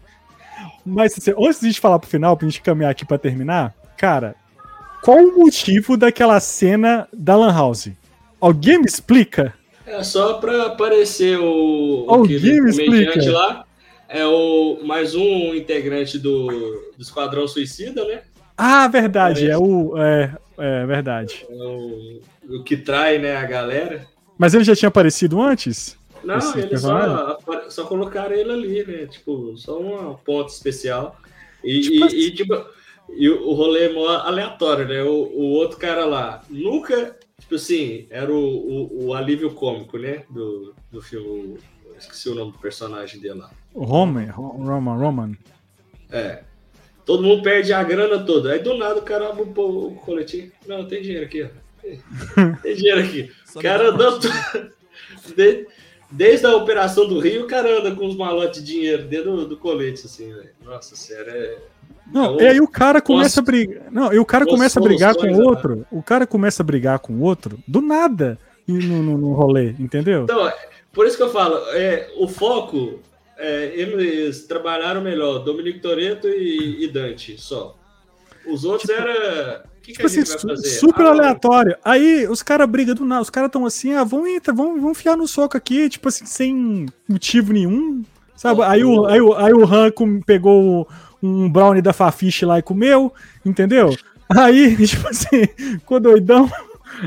[0.85, 3.75] mas assim, antes de a gente falar pro final, pra gente caminhar aqui pra terminar,
[3.97, 4.35] cara,
[5.03, 7.91] qual o motivo daquela cena da Lan House?
[8.41, 9.55] Alguém me explica?
[9.87, 13.33] É só pra aparecer o, Alguém me explica.
[13.33, 13.65] lá.
[14.09, 16.49] É o mais um integrante do,
[16.97, 18.23] do Esquadrão Suicida, né?
[18.57, 19.97] Ah, verdade, é, é o.
[19.97, 21.47] É, é verdade.
[21.49, 22.21] É o,
[22.59, 24.07] o que trai, né, a galera.
[24.37, 25.97] Mas ele já tinha aparecido antes?
[26.25, 29.07] Não, eles só, só colocaram ele ali, né?
[29.07, 31.21] Tipo, só uma ponta especial.
[31.65, 32.17] E, tipo, e, assim...
[32.17, 32.67] e, tipo,
[33.09, 35.03] e o rolê é aleatório, né?
[35.03, 40.25] O, o outro cara lá nunca, tipo assim, era o, o, o, alívio cômico, né?
[40.31, 41.59] Do, do filme.
[41.99, 43.51] Esqueci o nome do personagem dele lá.
[43.75, 45.37] O Roman, Roman, Roman.
[46.11, 46.45] É.
[47.05, 48.53] Todo mundo perde a grana toda.
[48.53, 50.53] Aí do nada o cara abre o, o coletivo.
[50.67, 51.49] Não, tem dinheiro aqui, ó.
[52.63, 53.31] Tem dinheiro aqui.
[53.55, 54.19] O cara andou.
[56.11, 59.47] Desde a operação do Rio, o cara anda com uns malotes de dinheiro dentro do,
[59.47, 60.51] do colete, assim, velho.
[60.65, 61.59] Nossa, sério, é.
[62.13, 63.85] Não, é e aí o cara começa a brigar.
[63.91, 65.87] Não, e o cara começa a brigar com o outro.
[65.91, 70.25] O cara começa a brigar com o outro do nada no, no, no rolê, entendeu?
[70.25, 70.55] Então, é,
[70.93, 72.99] por isso que eu falo, é, o foco,
[73.39, 77.77] é, eles trabalharam melhor, Dominique Toretto e, e Dante, só.
[78.47, 81.77] Os outros tipo, era que tipo que assim, super ah, aleatório.
[81.85, 84.99] Aí os caras brigam do nada, os caras estão assim, ah, vamos entrar, vamos, vamos
[84.99, 88.03] enfiar no soco aqui, tipo assim, sem motivo nenhum.
[88.37, 88.63] Sabe?
[88.63, 89.91] Aí o, aí o, aí o Han
[90.25, 90.89] pegou
[91.23, 93.13] um brownie da Fafiche lá e comeu,
[93.45, 93.95] entendeu?
[94.29, 95.47] Aí, tipo assim,
[95.79, 96.51] ficou doidão.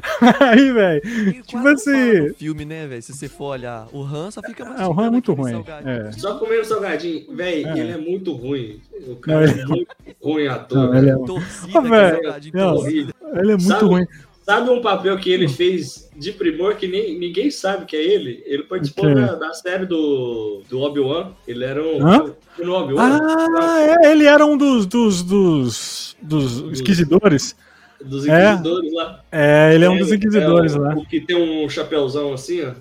[0.39, 1.43] Aí, velho.
[1.43, 2.33] Tipo assim.
[2.33, 3.01] filme, né, velho?
[3.01, 4.79] Se você for olhar, o Han só fica mais.
[4.79, 5.63] Ah, o Han é muito ruim.
[5.85, 6.11] É.
[6.13, 7.35] Só comendo salgadinho.
[7.35, 7.79] Velho, é.
[7.79, 8.79] ele é muito ruim.
[9.07, 9.87] O cara não, é muito
[10.21, 10.77] ruim ator.
[10.77, 11.15] Não, ele é...
[11.15, 14.07] Torcida, oh, não, ele é muito sabe, ruim.
[14.43, 18.43] Sabe um papel que ele fez de primor que nem, ninguém sabe que é ele?
[18.45, 21.31] Ele participou da, da, série do, do Obi-Wan.
[21.47, 22.05] Ele era um.
[22.05, 22.35] Hã?
[22.59, 23.19] No Obi-Wan.
[23.59, 27.55] Ah, é, ele era um dos, dos, dos, dos esquisidores
[28.03, 28.51] dos é.
[28.51, 29.23] inquisidores é, lá.
[29.31, 30.95] É, ele é um dos inquisidores é, lá.
[30.95, 32.73] O que tem um chapéuzão assim, ó.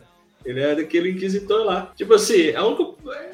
[0.44, 1.92] Ele é daquele inquisitor lá.
[1.96, 2.84] Tipo assim, a única,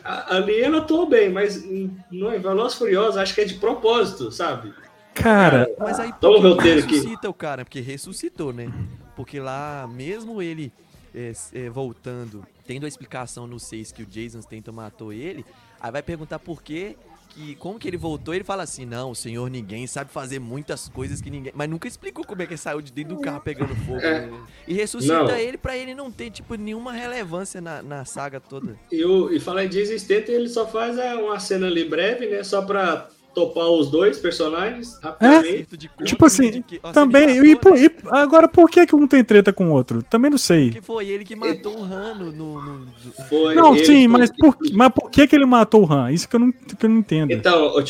[0.05, 1.67] ali ele atuou bem, mas
[2.11, 4.75] não é Veloz Furioso, acho que é de propósito, sabe?
[5.15, 7.27] Cara, mas aí Toma o roteiro ressuscita aqui.
[7.27, 8.71] o cara, porque ressuscitou, né?
[9.17, 10.73] Porque lá, mesmo ele
[11.15, 15.45] é, é, voltando, tendo a explicação no 6 que o Jason Statham matou ele,
[15.81, 16.97] aí vai perguntar por que
[17.39, 20.89] que como que ele voltou, ele fala assim: "Não, o senhor ninguém sabe fazer muitas
[20.89, 23.41] coisas que ninguém", mas nunca explicou como é que ele saiu de dentro do carro
[23.41, 24.01] pegando fogo.
[24.01, 24.27] É.
[24.27, 24.41] Né?
[24.67, 25.37] E ressuscita não.
[25.37, 28.77] ele para ele não ter tipo nenhuma relevância na, na saga toda.
[28.91, 32.43] E o e fala de existente, ele só faz é, uma cena ali breve, né,
[32.43, 33.09] só para
[33.39, 35.69] topar os dois personagens rapidamente.
[36.01, 36.05] É?
[36.05, 37.39] Tipo assim, que, também.
[37.39, 40.03] E, e, agora, por que, que um tem treta com o outro?
[40.03, 40.71] Também não sei.
[40.71, 42.33] Porque foi ele que matou o Han no.
[42.33, 42.87] no.
[43.29, 46.11] Foi não, sim, mas por, mas por que, que ele matou o Han?
[46.11, 47.33] Isso que eu não, que eu não entendo.
[47.33, 47.83] Então, ô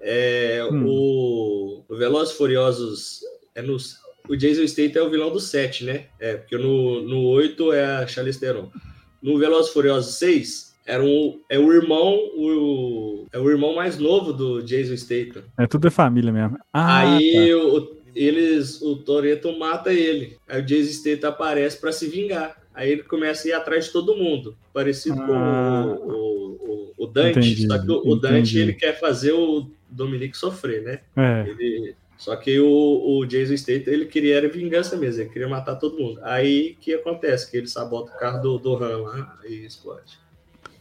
[0.00, 0.84] é, hum.
[0.86, 3.20] o, o Velozes Furiosos
[3.54, 3.76] é no,
[4.28, 6.06] o Jason Statham é o vilão do 7, né?
[6.18, 8.70] É, porque no, no 8 é a Charlize Theron.
[9.22, 14.32] No Velozes Furiosos 6 era um, é o irmão, o, é o irmão mais novo
[14.32, 15.42] do Jason Statham.
[15.58, 16.58] É tudo é família mesmo.
[16.72, 17.56] Ah, Aí tá.
[17.56, 20.36] o, eles, o Toreto mata ele.
[20.46, 22.62] Aí o Jason Statham aparece para se vingar.
[22.74, 27.06] Aí ele começa a ir atrás de todo mundo, parecido ah, com o, o, o,
[27.06, 27.38] Dante.
[27.38, 31.00] Entendi, só que o, o Dante ele quer fazer o Dominique sofrer, né?
[31.16, 31.48] É.
[31.48, 35.76] Ele, só que o, o Jason Statham ele queria era vingança mesmo, ele queria matar
[35.76, 36.20] todo mundo.
[36.22, 37.50] Aí que acontece?
[37.50, 40.18] Que ele sabota o carro do, do Han lá e explode.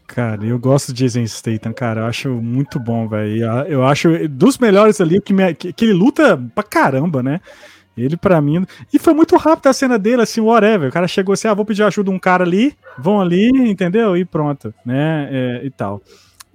[0.07, 2.01] Cara, eu gosto de Jason Statham, cara.
[2.01, 3.43] Eu acho muito bom, velho.
[3.67, 7.39] Eu acho dos melhores ali que, me, que, que, ele luta pra caramba, né?
[7.95, 8.65] Ele, pra mim.
[8.91, 10.89] E foi muito rápido a cena dele, assim, whatever.
[10.89, 14.17] O cara chegou assim, ah, vou pedir ajuda um cara ali, vão ali, entendeu?
[14.17, 15.29] E pronto, né?
[15.31, 16.01] É, e tal.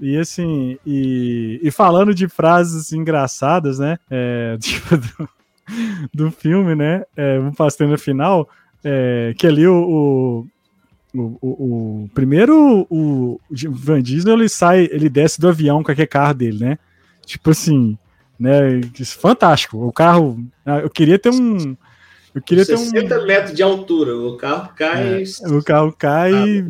[0.01, 3.99] E assim, e, e falando de frases engraçadas, né?
[4.11, 5.28] É, tipo, do,
[6.14, 7.05] do filme, né?
[7.16, 7.53] É, um
[7.88, 8.49] no final,
[8.84, 10.46] é, que ali o, o,
[11.14, 13.40] o, o, primeiro o
[13.70, 16.78] Van Diesel ele sai, ele desce do avião com aquele carro dele, né?
[17.24, 17.96] Tipo assim,
[18.38, 18.80] né?
[19.18, 19.84] Fantástico.
[19.86, 21.76] O carro, ah, eu queria ter um
[22.34, 23.26] eu queria 60 ter um...
[23.26, 25.22] metros de altura, o carro cai.
[25.24, 26.64] É, o carro cai, ah,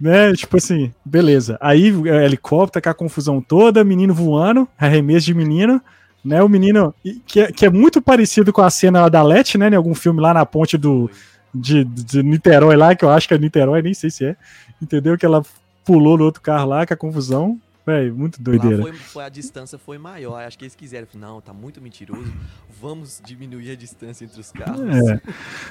[0.00, 0.32] né?
[0.34, 1.56] Tipo assim, beleza.
[1.60, 5.80] Aí é, helicóptero com a confusão toda, menino voando, arremesso de menino,
[6.24, 6.42] né?
[6.42, 6.94] O menino,
[7.26, 9.68] que é, que é muito parecido com a cena da Leti, né?
[9.68, 11.10] Em algum filme lá na ponte do,
[11.54, 14.36] de, de Niterói lá, que eu acho que é Niterói, nem sei se é.
[14.82, 15.16] Entendeu?
[15.16, 15.42] Que ela
[15.84, 17.60] pulou no outro carro lá, com a confusão.
[17.86, 18.80] Véi, muito doideira.
[18.80, 20.42] Foi, foi, a distância foi maior.
[20.42, 21.06] Acho que eles quiseram.
[21.14, 22.32] Não, tá muito mentiroso.
[22.80, 24.80] Vamos diminuir a distância entre os carros.
[24.80, 25.20] É.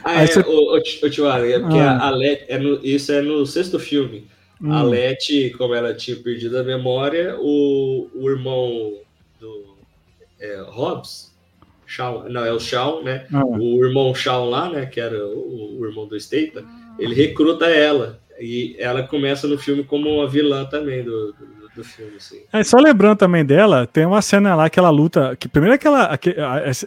[0.04, 0.40] Ah, é, você...
[0.42, 2.00] o, o, o é porque ah.
[2.00, 4.28] a, Let, é no, isso é no sexto filme.
[4.62, 4.72] Hum.
[4.72, 8.94] A Leti, como ela tinha perdido a memória, o, o irmão
[9.40, 9.76] do
[10.40, 11.33] é, Hobbs,
[11.86, 13.26] Shawn, não, é o Shawn, né?
[13.34, 13.46] Ah.
[13.46, 14.86] O irmão Shawn lá, né?
[14.86, 16.64] Que era o, o irmão do Statham,
[17.00, 18.20] ele recruta ela.
[18.40, 22.42] E ela começa no filme como uma vilã também do, do do filme, assim.
[22.52, 25.36] É, só lembrando também dela, tem uma cena lá que ela luta.
[25.36, 26.16] Que primeiro aquela.
[26.18, 26.36] Que,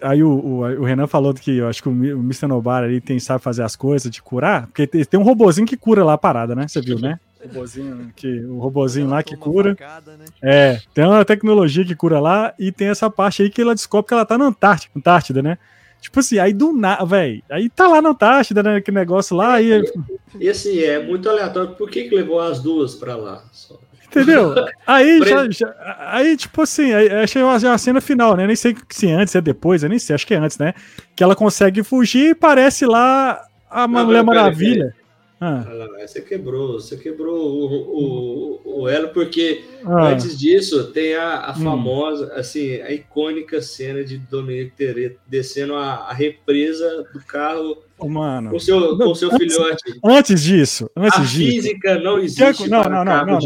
[0.03, 2.47] aí o, o, o, Renan falou que eu acho que o, o Mr.
[2.47, 4.67] Nobar ali tem, sabe fazer as coisas de curar.
[4.67, 6.67] Porque tem, tem um robozinho que cura lá a parada, né?
[6.69, 7.19] Você viu, né?
[7.47, 9.71] O robozinho, que, o robozinho lá que cura.
[9.71, 10.25] Facada, né?
[10.43, 14.09] É, tem uma tecnologia que cura lá e tem essa parte aí que ela descobre
[14.09, 15.59] que ela tá na Antártida, Antártida né?
[16.01, 17.43] Tipo assim, aí do nada, velho.
[17.51, 18.81] Aí tá lá na Antártida, né?
[18.81, 19.61] Que negócio lá.
[19.61, 19.83] E,
[20.39, 21.75] e assim, é muito aleatório.
[21.75, 23.43] Por que, que levou as duas pra lá?
[23.53, 23.79] Só?
[24.07, 24.55] Entendeu?
[24.87, 25.75] Aí, já, já,
[26.13, 28.47] aí tipo assim, achei uma, uma cena final, né?
[28.47, 30.57] Nem sei se é antes, se é depois, eu nem sei, acho que é antes,
[30.57, 30.73] né?
[31.15, 34.95] Que ela consegue fugir e parece lá a Mulher Maravilha.
[35.39, 35.65] Ah.
[36.01, 40.09] Você quebrou, você quebrou o, o, o elo, porque ah.
[40.09, 41.63] antes disso tem a, a hum.
[41.63, 42.39] famosa, hum.
[42.39, 48.51] assim, a icônica cena de Dominique Toretto descendo a, a, represa do carro Mano.
[48.51, 50.01] com seu, com seu antes, filhote.
[50.03, 51.37] Antes disso, antes a disso.
[51.37, 53.39] física não existe não, não, não, não,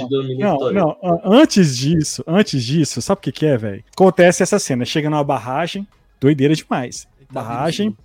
[0.72, 3.82] não, não, antes disso, antes disso, sabe o que, que é, velho?
[3.92, 5.86] Acontece essa cena, chega numa barragem,
[6.20, 7.08] doideira demais.
[7.32, 7.96] Barragem,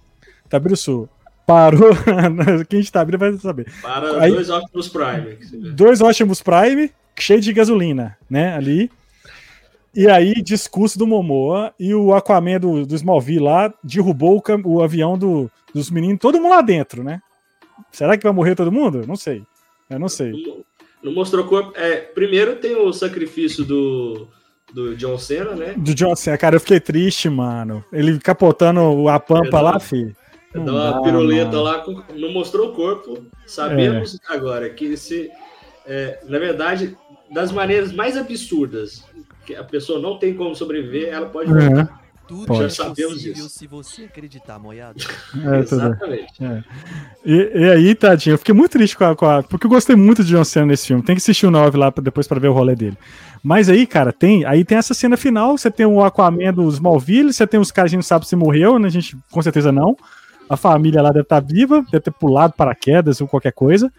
[0.50, 1.10] Tabiruçu.
[1.46, 1.92] Parou.
[2.68, 3.72] Quem está abrindo vai saber.
[3.82, 5.38] Para Aí, dois Optimus Prime.
[5.74, 8.56] Dois Optimus Prime, cheio de gasolina, né?
[8.56, 8.90] Ali.
[9.94, 14.82] E aí, discurso do Momoa e o Aquaman do, do Smallville lá derrubou o, o
[14.84, 17.22] avião do, dos meninos, todo mundo lá dentro, né?
[17.92, 19.06] Será que vai morrer todo mundo?
[19.08, 19.44] Não sei.
[19.90, 20.32] Eu não sei.
[20.32, 20.66] Não,
[21.04, 21.72] não mostrou corpo.
[21.78, 24.28] É, primeiro tem o sacrifício do,
[24.74, 25.74] do John Cena, né?
[25.78, 27.84] Do John Cena, cara, eu fiquei triste, mano.
[27.94, 30.16] Ele capotando a pampa é, lá, filho.
[30.64, 31.84] Dá uma piruleta lá,
[32.16, 33.26] não mostrou o corpo.
[33.46, 34.34] Sabemos é.
[34.34, 35.30] agora que se.
[35.86, 36.98] É, na verdade,
[37.32, 39.04] das maneiras mais absurdas
[39.46, 41.88] que a pessoa não tem como sobreviver, ela pode é.
[42.28, 42.62] Tudo pode.
[42.62, 43.50] já sabemos disso.
[43.50, 44.98] se você acreditar, moiado.
[45.46, 46.44] É, Exatamente.
[46.44, 46.64] É.
[47.24, 49.96] E, e, aí, tadinho, eu fiquei muito triste com a, com a, Porque eu gostei
[49.96, 51.04] muito de John Cena nesse filme.
[51.04, 52.98] Tem que assistir o 9 lá pra, depois para ver o rolê dele.
[53.44, 54.44] Mas aí, cara, tem.
[54.44, 55.56] Aí tem essa cena final.
[55.56, 58.28] Você tem o Aquaman do Smallville, você tem os caras que a gente não sabe
[58.28, 58.88] se morreu, né?
[58.88, 59.96] A gente com certeza não.
[60.50, 63.92] A família lá deve estar tá viva, deve ter pulado paraquedas ou qualquer coisa.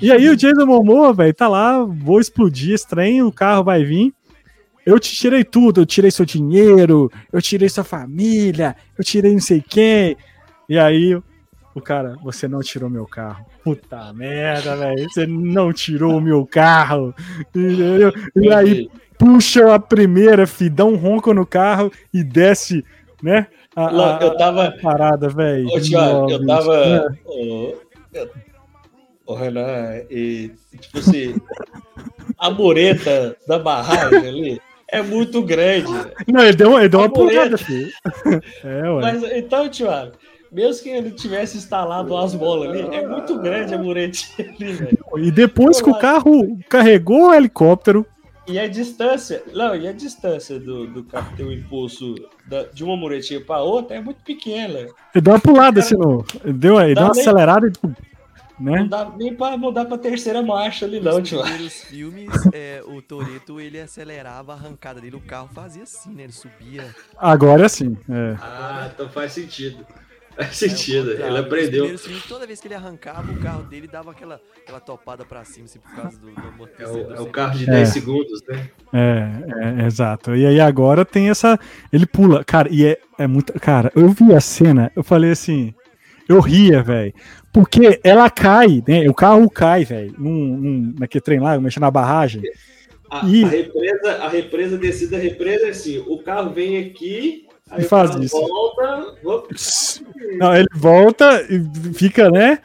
[0.00, 3.84] E aí o Jason Momoa, velho, tá lá, vou explodir esse trem, o carro vai
[3.84, 4.12] vir.
[4.84, 9.40] Eu te tirei tudo, eu tirei seu dinheiro, eu tirei sua família, eu tirei não
[9.40, 10.16] sei quem.
[10.68, 11.18] E aí
[11.74, 13.46] o cara, você não tirou meu carro.
[13.62, 17.14] Puta merda, velho, você não tirou o meu carro.
[17.54, 22.84] E, e aí puxa a primeira, fi, dá um ronco no carro e desce,
[23.24, 23.46] né?
[23.74, 24.74] A, a, eu tava.
[24.82, 25.66] parada, velho.
[26.28, 27.16] Eu tava.
[27.24, 27.74] O,
[29.26, 31.34] o Renan, e tipo assim,
[32.38, 34.60] a mureta da barragem ali
[34.92, 35.90] é muito grande.
[36.30, 37.90] Não, ele deu, ele deu uma pulada, filho.
[38.62, 39.00] É, ué.
[39.00, 40.12] Mas então, Thiago,
[40.52, 44.98] mesmo que ele tivesse instalado as bolas ali, é muito grande a muretinha ali, velho.
[45.16, 48.06] E depois que o carro carregou o helicóptero,
[48.46, 52.14] e a distância, não, e a distância do, do carro ter o impulso
[52.46, 54.78] da, de uma muretinha para outra é muito pequena.
[55.14, 57.88] Ele deu uma pulada, assim, no, deu, ele deu uma nem, acelerada e.
[58.58, 58.80] Né?
[58.80, 61.38] Não dá nem para mudar para terceira marcha ali, não, tio.
[61.38, 66.14] Nos primeiros filmes, é, o Toreto ele acelerava a arrancada dele, o carro fazia assim,
[66.14, 66.22] né?
[66.22, 66.94] Ele subia.
[67.16, 67.96] Agora sim.
[68.08, 68.36] É.
[68.40, 69.84] Ah, então faz sentido.
[70.36, 71.98] Faz sentido, é, ele aprendeu.
[71.98, 75.66] Filmes, toda vez que ele arrancava, o carro dele dava aquela, aquela topada pra cima,
[75.66, 77.84] assim, por causa do, do É o, é o carro de 10 é.
[77.92, 78.70] segundos, né?
[78.92, 80.34] É, é, exato.
[80.34, 81.58] E aí agora tem essa.
[81.92, 83.52] Ele pula, cara, e é, é muito.
[83.60, 85.72] Cara, eu vi a cena, eu falei assim.
[86.28, 87.12] Eu ria, velho.
[87.52, 89.08] Porque ela cai, né?
[89.08, 90.14] O carro cai, velho.
[90.18, 92.42] Num, num, naquele trem lá, mexendo na barragem.
[93.10, 93.44] A, e...
[93.44, 98.14] a, represa, a represa descida, a represa é assim: o carro vem aqui, aí faz
[98.16, 98.38] isso.
[98.38, 99.14] volta.
[100.38, 102.58] Não, ele volta e fica, né?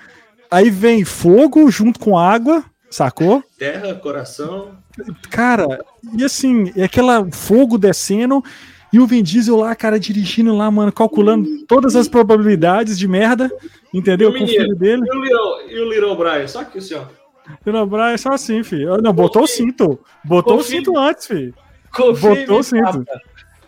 [0.49, 3.43] Aí vem fogo junto com água, sacou?
[3.57, 4.77] Terra, coração.
[5.29, 5.83] Cara,
[6.17, 8.43] e assim, é aquela fogo descendo
[8.91, 13.51] e o Vin Diesel lá, cara, dirigindo lá, mano, calculando todas as probabilidades de merda,
[13.93, 14.33] entendeu?
[14.33, 15.03] Com o filho dele.
[15.05, 17.03] E o Little, e o Little Brian, só que assim, ó.
[17.65, 18.97] Little Brian é só assim, filho.
[19.01, 19.43] Não, botou Confio.
[19.43, 19.99] o cinto.
[20.25, 20.77] Botou Confio.
[20.77, 21.53] o cinto antes, filho.
[21.93, 23.05] Confio botou o cinto.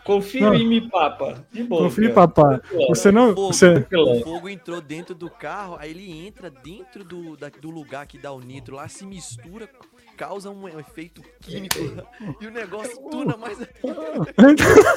[0.03, 0.53] Confio não.
[0.55, 1.45] em mim, papa.
[1.51, 1.83] De boa.
[1.83, 2.59] Confio em papá.
[2.89, 3.31] Você não.
[3.31, 3.87] O fogo, você...
[3.93, 8.17] o fogo entrou dentro do carro, aí ele entra dentro do, da, do lugar que
[8.17, 9.69] dá o nitro lá, se mistura
[10.21, 11.77] causa um efeito químico
[12.39, 13.57] e o negócio tuna mais.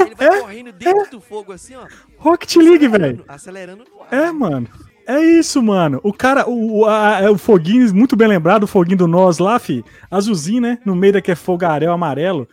[0.04, 1.08] Ele vai é, correndo dentro é.
[1.08, 1.86] do fogo assim, ó.
[2.18, 3.24] Rocket League, velho.
[3.26, 4.12] Acelerando no ar.
[4.12, 4.68] É, mano.
[5.06, 5.98] É isso, mano.
[6.02, 9.58] O cara, o, a, é o foguinho, muito bem lembrado, o foguinho do nós lá,
[9.58, 9.84] fi.
[10.10, 10.78] Azulzinho, né?
[10.84, 12.48] No meio daquele fogaréu amarelo.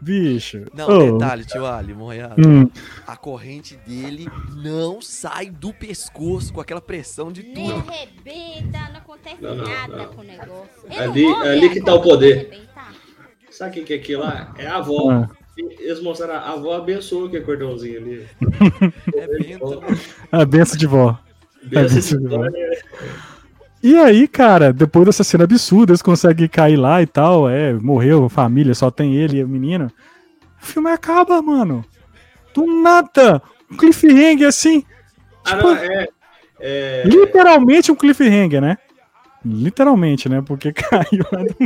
[0.00, 0.64] Bicho.
[0.74, 1.12] Não, oh.
[1.12, 2.34] detalhe, tio Ali, Monreal.
[2.38, 2.68] Hum.
[3.06, 7.54] A corrente dele não sai do pescoço com aquela pressão de tudo.
[7.54, 10.06] Nem arrebenta, não acontece não, nada não.
[10.06, 10.68] com o negócio.
[10.90, 12.66] Ele ali, ali que tá o poder.
[13.50, 14.54] Sabe o que é aquilo lá?
[14.58, 15.10] É a avó.
[15.10, 15.30] Ah.
[15.56, 18.26] Eles mostraram, a avó abençoou aquele cordãozinho ali.
[19.14, 19.82] é bento.
[20.30, 21.18] A benção de vó.
[21.62, 22.44] Benção de vó.
[23.86, 27.48] E aí, cara, depois dessa cena absurda, eles conseguem cair lá e tal.
[27.48, 29.92] É, morreu a família, só tem ele e o menino.
[30.60, 31.84] O filme acaba, mano.
[32.52, 33.40] Do nada.
[33.70, 34.84] Um cliffhanger assim.
[35.44, 36.08] Ah, tipo, não, é,
[36.58, 37.02] é...
[37.06, 38.76] Literalmente um cliffhanger, né?
[39.44, 40.42] Literalmente, né?
[40.44, 41.56] Porque caiu lá do...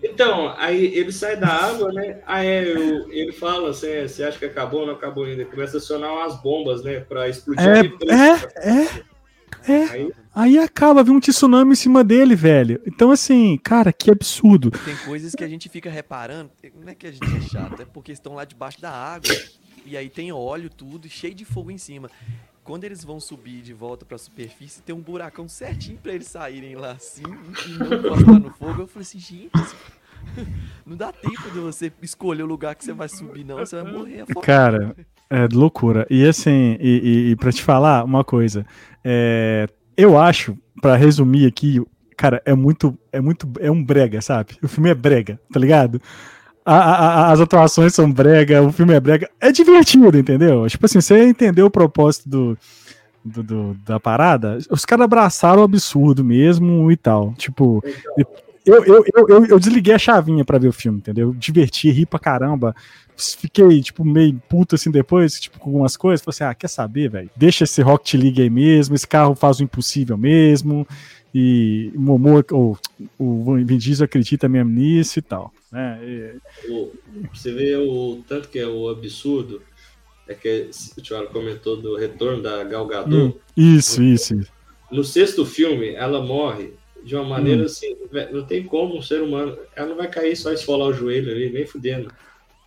[0.00, 2.20] Então, aí ele sai da água, né?
[2.24, 4.86] Aí eu, ele fala assim: você acha que acabou?
[4.86, 5.44] Não acabou ainda.
[5.44, 7.00] Começa a acionar umas bombas, né?
[7.00, 7.66] Pra explodir.
[7.66, 8.88] É, é, é,
[9.66, 9.82] é.
[9.84, 12.82] Aí, Aí acaba, vem um tsunami em cima dele, velho.
[12.84, 14.72] Então, assim, cara, que absurdo.
[14.84, 17.84] Tem coisas que a gente fica reparando, não é que a gente é chato, é
[17.84, 19.30] porque estão lá debaixo da água.
[19.86, 22.10] E aí tem óleo, tudo, cheio de fogo em cima.
[22.64, 26.74] Quando eles vão subir de volta pra superfície, tem um buracão certinho pra eles saírem
[26.74, 28.82] lá assim e não encostar no fogo.
[28.82, 29.50] Eu falei assim, gente,
[30.84, 33.58] não dá tempo de você escolher o lugar que você vai subir, não.
[33.58, 34.46] Você vai morrer afogado.
[34.46, 34.96] Cara,
[35.34, 36.06] é loucura.
[36.08, 38.64] E assim, e, e, e pra te falar uma coisa,
[39.04, 39.66] é,
[39.96, 41.82] eu acho, para resumir aqui,
[42.16, 44.56] cara, é muito, é muito, é um brega, sabe?
[44.62, 46.00] O filme é brega, tá ligado?
[46.64, 49.28] A, a, as atuações são brega, o filme é brega.
[49.40, 50.66] É divertido, entendeu?
[50.68, 52.58] Tipo assim, você entendeu o propósito do,
[53.24, 54.58] do, do da parada?
[54.70, 57.34] Os caras abraçaram o absurdo mesmo e tal.
[57.34, 57.84] Tipo,
[58.16, 58.26] eu,
[58.64, 61.34] eu, eu, eu, eu desliguei a chavinha para ver o filme, entendeu?
[61.34, 62.74] Diverti, ri pra caramba
[63.16, 66.24] fiquei, tipo, meio puto assim depois, tipo, com algumas coisas.
[66.24, 67.30] Falei assim, ah, quer saber, velho?
[67.36, 70.86] Deixa esse Rocket League aí mesmo, esse carro faz o impossível mesmo.
[71.34, 72.78] E o Momo, ou
[73.18, 75.52] o Vin Diesel acredita mesmo nisso e tal.
[75.70, 75.98] Né?
[76.02, 76.36] E...
[77.32, 79.60] Você vê o tanto que é o absurdo,
[80.28, 83.16] é que o Thiago comentou do retorno da Gal Gadot.
[83.16, 84.34] Hum, isso, isso.
[84.92, 86.74] No sexto filme, ela morre
[87.04, 87.66] de uma maneira hum.
[87.66, 87.96] assim,
[88.32, 91.50] não tem como um ser humano, ela não vai cair só esfolar o joelho ali,
[91.50, 92.10] nem fudendo.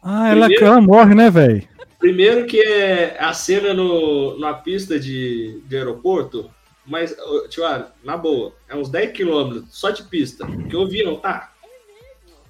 [0.02, 1.68] Ah, ela, primeiro, ela morre, né, velho?
[2.00, 6.50] Primeiro que é a cena no, na pista de, de aeroporto,
[6.86, 7.16] mas,
[7.50, 7.64] tio,
[8.04, 10.46] na boa, é uns 10 quilômetros só de pista.
[10.46, 11.52] Porque o avião, tá?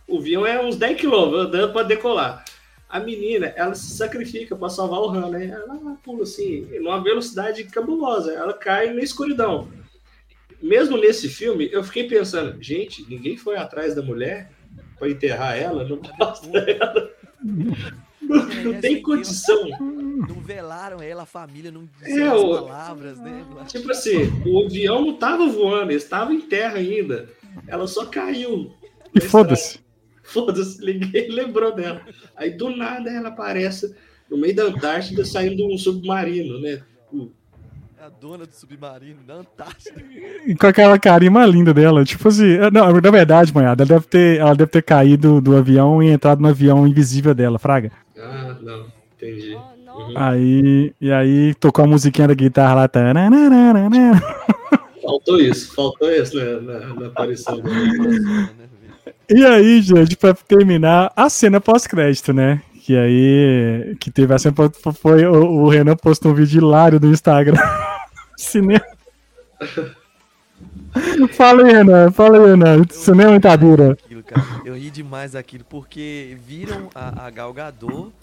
[0.08, 2.46] O avião é uns 10 quilômetros andando para decolar.
[2.88, 5.48] A menina, ela se sacrifica para salvar o Han, né?
[5.48, 8.32] Ela pula assim, numa velocidade cabulosa.
[8.32, 9.68] Ela cai na escuridão.
[10.62, 14.52] Mesmo nesse filme, eu fiquei pensando, gente, ninguém foi atrás da mulher
[14.98, 17.12] para enterrar ela, não mostra ela.
[18.22, 19.70] Não, tem condição.
[19.80, 23.46] Não velaram ela, a família não disseram é, as palavras, né?
[23.68, 27.30] Tipo assim, o avião não tava voando, ele estava em terra ainda.
[27.68, 28.74] Ela só caiu.
[29.16, 29.80] E foda-se.
[30.24, 32.02] Foda-se, ninguém lembrou dela.
[32.36, 33.96] Aí do nada ela aparece
[34.30, 36.84] no meio da Antártida saindo de um submarino, né?
[38.08, 40.02] A dona do submarino da Antártida.
[40.46, 42.06] E com aquela carinha mais linda dela.
[42.06, 45.58] Tipo assim, é, não, na verdade, manhada, ela deve ter, ela deve ter caído do
[45.58, 47.92] avião e entrado no avião invisível dela, Fraga.
[48.18, 49.56] Ah, não, entendi.
[49.56, 50.14] Uhum.
[50.16, 52.88] Aí, e aí tocou a musiquinha da guitarra lá.
[52.88, 53.02] Tá...
[55.04, 58.50] Faltou isso, faltou isso né, na, na aparição dela.
[59.30, 62.62] E aí, gente, pra terminar, a cena pós-crédito, né?
[62.86, 64.56] Que aí, que teve a cena,
[64.94, 67.58] foi, o, o Renan postou um vídeo hilário no Instagram.
[68.38, 68.86] Cinema.
[71.34, 72.12] fala aí, Renan.
[72.12, 72.84] Fala aí, Renan.
[72.90, 73.98] Cinema Itadura.
[74.64, 78.14] Eu ri demais daquilo, porque viram a, a Gal Gadot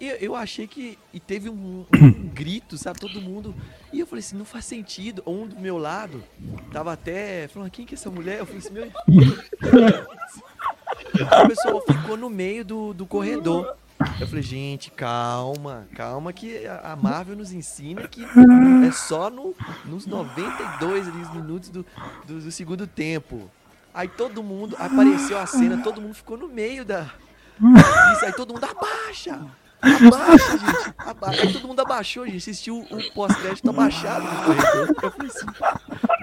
[0.00, 0.98] eu, eu achei que.
[1.12, 2.98] E teve um, um, grito, sabe?
[2.98, 3.54] Todo mundo.
[3.92, 5.22] E eu falei assim: não faz sentido.
[5.26, 6.24] Um do meu lado
[6.72, 8.38] tava até falando: quem que é essa mulher?
[8.38, 8.86] Eu falei assim: meu.
[11.44, 13.76] o pessoal ficou no meio do, do corredor.
[14.18, 20.06] Eu falei, gente, calma, calma, que a Marvel nos ensina que é só no, nos
[20.06, 21.84] 92 ali, minutos do,
[22.26, 23.50] do, do segundo tempo.
[23.92, 27.10] Aí todo mundo, apareceu a cena, todo mundo ficou no meio da.
[28.14, 29.38] Isso, aí todo mundo abaixa!
[29.82, 30.94] Abaixa, gente.
[30.98, 31.42] Abaixa.
[31.42, 32.36] Aí todo mundo abaixou, gente.
[32.36, 34.96] Assistiu o pós-crédito abaixado no corredor.
[35.02, 35.46] Eu falei assim,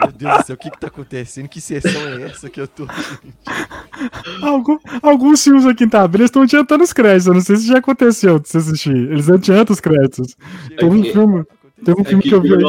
[0.02, 1.48] meu Deus do céu, o que que tá acontecendo?
[1.48, 2.88] Que sessão é essa que eu tô,
[4.42, 7.28] Algum, alguns filmes aqui em Tabela estão adiantando os créditos.
[7.28, 8.96] Eu não sei se já aconteceu de você assistir.
[8.96, 10.36] Eles adiantam os créditos.
[10.78, 11.46] Tem um filme...
[11.84, 12.62] Tem um filme que eu vi aí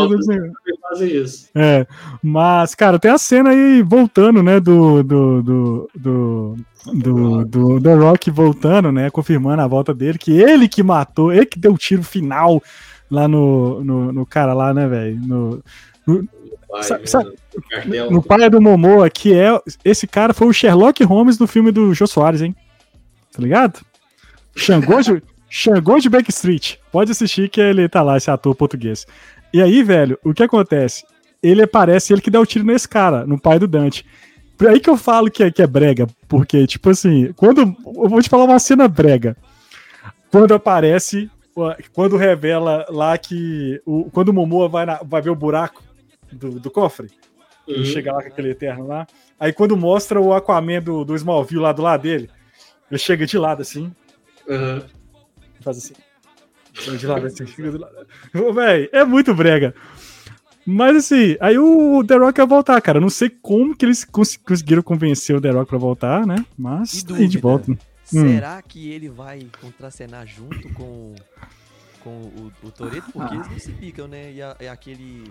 [0.89, 1.49] fazem isso.
[1.55, 1.87] É,
[2.23, 6.57] mas, cara, tem a cena aí voltando, né, do, do, do, do
[6.93, 9.11] do, do The Rock voltando, né?
[9.11, 12.63] Confirmando a volta dele, que ele que matou, ele que deu o tiro final
[13.11, 15.21] lá no, no, no cara lá, né, velho?
[15.21, 15.63] No,
[16.07, 16.29] no,
[16.69, 17.33] pai, sabe, sabe,
[17.87, 19.59] no, no pai do Momoa, que é.
[19.85, 22.55] Esse cara foi o Sherlock Holmes do filme do Jô Soares, hein?
[23.33, 23.81] Tá ligado?
[24.57, 25.01] Xangô
[25.49, 26.79] Xangô de Backstreet.
[26.93, 29.07] Pode assistir que ele tá lá, esse ator português.
[29.53, 31.07] E aí, velho, o que acontece?
[31.43, 34.05] Ele aparece, ele que dá o tiro nesse cara, no pai do Dante.
[34.57, 37.61] Por aí que eu falo que é, que é brega, porque, tipo assim, quando.
[37.61, 39.37] Eu vou te falar uma cena brega.
[40.31, 41.31] Quando aparece,
[41.93, 43.81] quando revela lá que.
[43.87, 45.83] O, quando o Momoa vai, na, vai ver o buraco
[46.33, 47.07] do, do cofre,
[47.67, 47.75] uhum.
[47.75, 49.07] ele chega lá com aquele eterno lá.
[49.39, 52.29] Aí quando mostra o Aquaman do, do Smallville lá do lado dele,
[52.91, 53.93] ele chega de lado assim.
[54.49, 54.83] Uhum.
[55.69, 55.95] Faz assim.
[56.97, 57.95] De lado assim, chega do lado.
[58.55, 59.75] Véi, é muito brega.
[60.65, 63.01] Mas assim, aí o The Rock ia voltar, cara.
[63.01, 66.45] Não sei como que eles cons conseguiram convencer o The Rock pra voltar, né?
[66.57, 67.71] Mas tá aí de volta.
[67.71, 67.77] Hum.
[68.05, 68.63] Será hum.
[68.67, 71.15] que ele vai contracenar junto com,
[72.01, 73.13] com o, o Toreto?
[73.13, 74.33] Porque eles não se picam, né?
[74.33, 75.25] E, a, e aquele,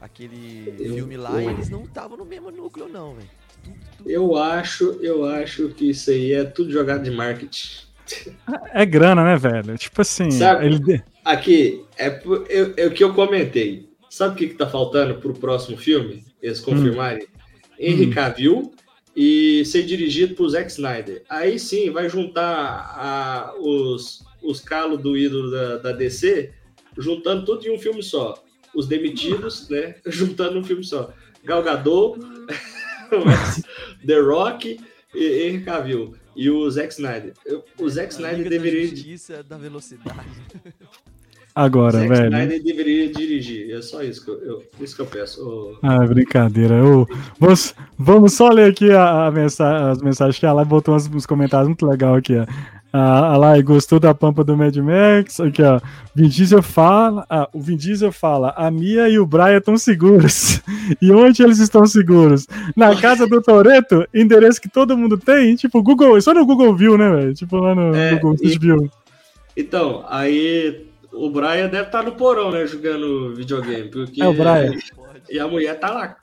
[0.00, 3.28] aquele filme lá, eu, eles não estavam no mesmo núcleo, não, velho.
[4.04, 7.85] Eu acho, eu acho que isso aí é tudo jogado de marketing.
[8.72, 9.76] É grana, né, velho?
[9.76, 10.30] Tipo assim.
[10.30, 11.02] Sabe, ele...
[11.24, 13.88] Aqui, é, é, é o que eu comentei.
[14.08, 16.24] Sabe o que, que tá faltando pro próximo filme?
[16.40, 17.24] Eles confirmarem?
[17.24, 17.36] Hum.
[17.78, 18.12] Henry hum.
[18.12, 18.72] Cavill
[19.14, 21.24] e ser dirigido por Zack Snyder.
[21.28, 26.52] Aí sim, vai juntar a, os, os calos do ídolo da, da, DC,
[26.98, 28.42] juntando tudo em um filme só.
[28.74, 29.94] Os demitidos, né?
[30.06, 31.10] Juntando um filme só.
[31.42, 32.18] Gal Gadot,
[34.06, 34.78] The Rock
[35.14, 36.14] e Henry Cavill.
[36.36, 37.32] E o Zack Snyder.
[37.78, 38.88] O Zack Snyder deveria.
[38.88, 40.26] Justiça da velocidade.
[41.54, 42.24] Agora, Zack velho.
[42.26, 43.70] Snyder deveria dirigir.
[43.74, 45.42] É só isso que eu, eu isso que eu peço.
[45.42, 45.78] Oh.
[45.82, 46.74] Ah, brincadeira.
[46.74, 47.06] Eu,
[47.40, 51.08] vamos, vamos só ler aqui a, a mensagem, as mensagens que a Lai botou uns,
[51.08, 52.36] uns comentários muito legal aqui.
[52.36, 52.46] Ó.
[52.92, 55.40] A, a Lai gostou da pampa do Mad Max.
[55.40, 55.80] Aqui, ó.
[56.14, 57.26] Vin Diesel fala.
[57.28, 60.62] Ah, o Vin Diesel fala: a Mia e o Brian estão seguros.
[61.00, 62.46] e onde eles estão seguros?
[62.74, 65.56] Na casa do Toreto, endereço que todo mundo tem.
[65.56, 67.34] Tipo, Google, só no Google View, né, velho?
[67.34, 68.90] Tipo lá no é, Google e, View.
[69.56, 73.90] Então, aí o Brian deve estar tá no porão, né, jogando videogame.
[73.90, 74.74] Porque é o Brian.
[75.28, 76.16] E a mulher tá lá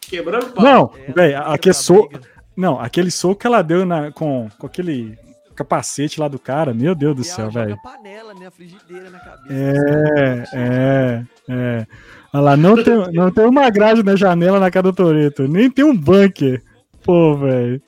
[0.00, 0.64] quebrando pau.
[0.64, 2.18] Não, velho, aquele soco.
[2.56, 5.18] Não, aquele soco que ela deu na, com, com aquele
[5.56, 7.76] capacete lá do cara, meu Deus do céu, velho.
[7.82, 9.52] panela, né, a frigideira na cabeça.
[9.52, 11.86] É, é, é.
[12.32, 15.70] Olha lá, não tem, não tem uma grade na janela na casa do Toreto, nem
[15.70, 16.62] tem um bunker.
[17.02, 17.80] Pô, velho.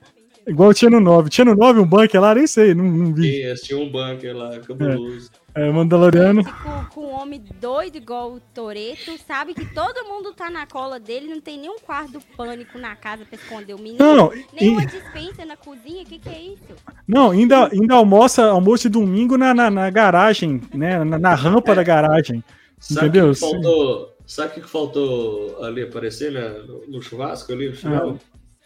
[0.47, 1.29] Igual tinha no 9.
[1.29, 2.35] Tinha no 9 um bunker lá?
[2.35, 3.57] Nem sei, não, não vi.
[3.57, 5.31] Sim, tinha um bunker lá, cabuloso.
[5.35, 5.38] É.
[5.55, 6.45] É, Mandaloriano.
[6.45, 11.01] Com, com um homem doido igual o Toreto, sabe que todo mundo tá na cola
[11.01, 13.99] dele, não tem nenhum quarto do pânico na casa pra esconder o menino.
[13.99, 14.87] Não, nenhuma e...
[14.87, 16.75] dispensa na cozinha, o que, que é isso?
[17.07, 21.03] Não, ainda, ainda almoça almoço de domingo na, na, na garagem, né?
[21.03, 21.75] Na, na rampa é.
[21.75, 22.45] da garagem.
[22.79, 23.33] Sabe entendeu?
[23.33, 28.19] Que faltou, sabe o que faltou ali aparecer né, no, no churrasco ali no final?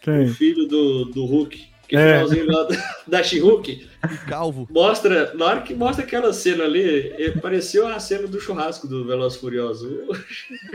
[0.05, 1.72] Ah, o filho do, do Hulk.
[1.93, 2.13] Que é.
[2.13, 2.67] finalzinho lá
[3.07, 3.87] da She-Hulk.
[4.27, 4.67] Calvo.
[4.71, 9.35] Mostra, na hora que mostra aquela cena ali, pareceu a cena do churrasco do Veloz
[9.35, 9.87] Furioso.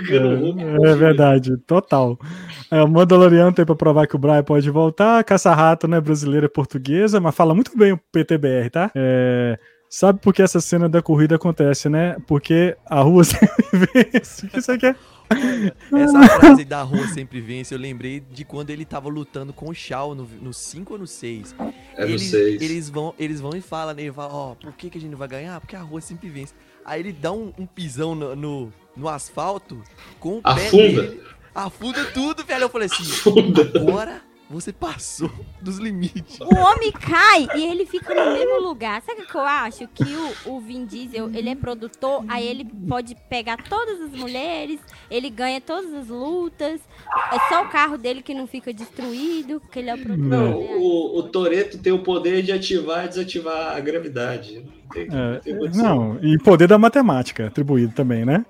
[0.09, 2.17] É, é, verdade, total.
[2.71, 5.25] É, o Mandaloriano tem pra provar que o Brian pode voltar.
[5.25, 8.91] Caça-rato, né, brasileira e portuguesa, mas fala muito bem o PTBR, tá?
[8.95, 9.59] É.
[9.91, 12.17] Sabe por que essa cena da corrida acontece, né?
[12.27, 14.47] Porque a rua sempre vence.
[14.47, 14.97] O que você quer?
[15.93, 19.75] Essa frase da rua sempre vence, eu lembrei de quando ele tava lutando com o
[19.75, 21.55] Shao no 5 ou no 6.
[21.97, 22.63] É eles, no 6.
[22.63, 24.11] Eles vão, eles vão e falam, né?
[24.13, 25.61] Falam, ó, oh, por que, que a gente não vai ganhar?
[25.61, 26.55] Porque a rua sempre vence.
[26.85, 29.83] Aí ele dá um, um pisão no, no, no, asfalto
[30.19, 30.71] com o Afunda.
[30.71, 31.23] pé dele.
[31.55, 32.63] Afunda tudo, velho.
[32.63, 33.63] Eu falei assim, Afunda.
[33.75, 35.31] agora você passou
[35.61, 36.41] dos limites.
[36.41, 39.03] O homem cai e ele fica no mesmo lugar.
[39.03, 39.87] Sabe o que eu acho?
[39.89, 40.05] Que
[40.47, 44.81] o, o Vin Diesel, ele é produtor, aí ele pode pegar todas as mulheres,
[45.11, 46.81] ele ganha todas as lutas.
[47.33, 50.29] É só o carro dele que não fica destruído, porque ele é o produtor.
[50.29, 50.77] Não, né?
[50.77, 54.65] o, o Toreto tem o poder de ativar e desativar a gravidade.
[54.93, 58.47] Tem, é, tem não, e poder da matemática atribuído também, né?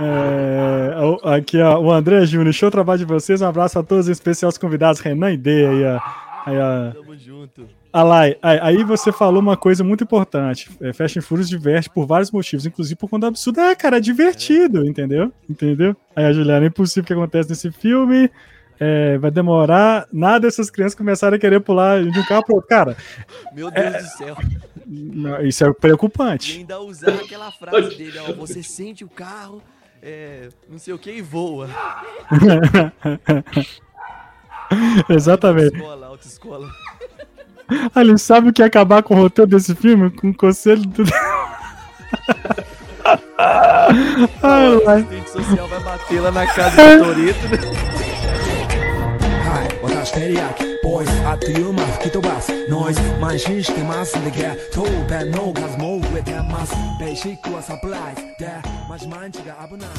[0.00, 3.40] É, aqui, ó, o André Júnior, show trabalho de vocês.
[3.40, 6.00] Um abraço a todos, em especial os convidados, Renan e Dê aí, ó.
[6.46, 6.92] Aí, ó.
[6.92, 7.68] Tamo junto.
[7.92, 10.68] Alai, aí você falou uma coisa muito importante.
[10.80, 13.60] É, Fast and Furious diverte por vários motivos, inclusive por conta do absurdo.
[13.60, 15.32] É, cara, é divertido, entendeu?
[15.48, 15.96] Entendeu?
[16.16, 18.28] Aí a Juliana, é impossível que aconteça nesse filme.
[18.80, 22.68] É, vai demorar nada dessas crianças começarem a querer pular de um carro pro outro.
[22.68, 22.96] Cara.
[23.54, 24.36] Meu Deus é, do céu.
[25.44, 26.52] Isso é preocupante.
[26.52, 29.62] E ainda usar aquela frase dele, ó, você sente o carro,
[30.04, 31.70] é, não sei o que e voa.
[35.08, 35.76] Exatamente.
[35.76, 36.68] Autoescola, autoescola.
[37.94, 40.10] Ah, ele sabe o que é acabar com o roteiro desse filme?
[40.10, 41.04] Com o conselho do.
[44.42, 47.58] Ai, o assistente social vai bater lá na casa do Torito, né?
[50.04, 58.51] 私テ リヤキボイスあっという間吹き飛ばすノイズ慢心してますんでゲットペンの数も増えてますベーシックはサプライズで
[58.89, 59.89] マジ毎日が危ない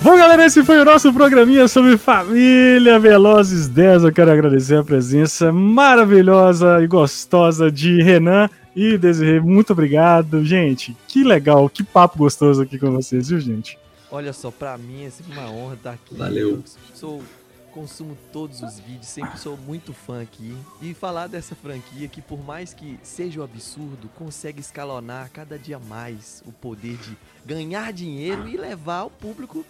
[0.00, 4.04] Bom, galera, esse foi o nosso programinha sobre Família Velozes 10.
[4.04, 9.40] Eu quero agradecer a presença maravilhosa e gostosa de Renan e Desirê.
[9.40, 10.96] Muito obrigado, gente.
[11.08, 13.76] Que legal, que papo gostoso aqui com vocês, viu, gente?
[14.13, 16.13] Olha só, pra mim é sempre uma honra estar aqui.
[16.13, 16.49] Valeu.
[16.51, 16.63] Eu
[16.93, 17.23] sou,
[17.71, 20.55] consumo todos os vídeos, sempre sou muito fã aqui.
[20.79, 25.79] E falar dessa franquia que, por mais que seja um absurdo, consegue escalonar cada dia
[25.79, 29.65] mais o poder de ganhar dinheiro e levar o público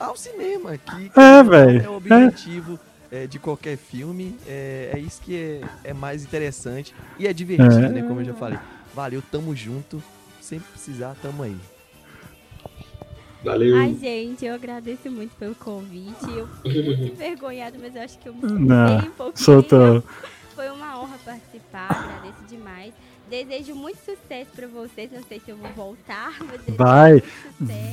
[0.00, 0.78] ao cinema.
[0.78, 1.84] Que, que é, velho.
[1.84, 2.80] É o objetivo.
[3.10, 3.26] É.
[3.26, 5.60] de qualquer filme, é, é isso que é,
[5.90, 7.88] é, mais interessante e é divertido, é.
[7.90, 8.00] né?
[8.00, 8.58] Como eu já falei.
[8.94, 10.02] Valeu, tamo junto.
[10.40, 11.58] Sempre precisar, tamo aí.
[13.44, 13.76] Valeu.
[13.76, 16.30] Ai, gente, eu agradeço muito pelo convite.
[16.34, 19.44] Eu fiquei muito envergonhada, mas eu acho que eu me Não, um pouquinho.
[19.44, 20.02] Soltou.
[20.54, 22.92] Foi uma honra participar, agradeço demais.
[23.28, 25.10] Desejo muito sucesso para vocês.
[25.10, 26.34] Não sei se eu vou voltar.
[26.76, 27.22] vai,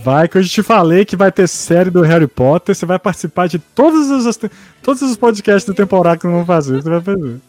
[0.03, 2.75] vai que eu te falei que vai ter série do Harry Potter.
[2.75, 4.37] Você vai participar de todos os,
[4.83, 6.81] todos os podcasts do temporada que eu vou fazer.
[6.81, 7.39] Você vai fazer.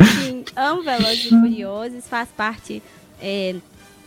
[0.00, 2.08] Enfim, amo Velozes e Furiosos.
[2.08, 2.82] Faz parte
[3.20, 3.54] é,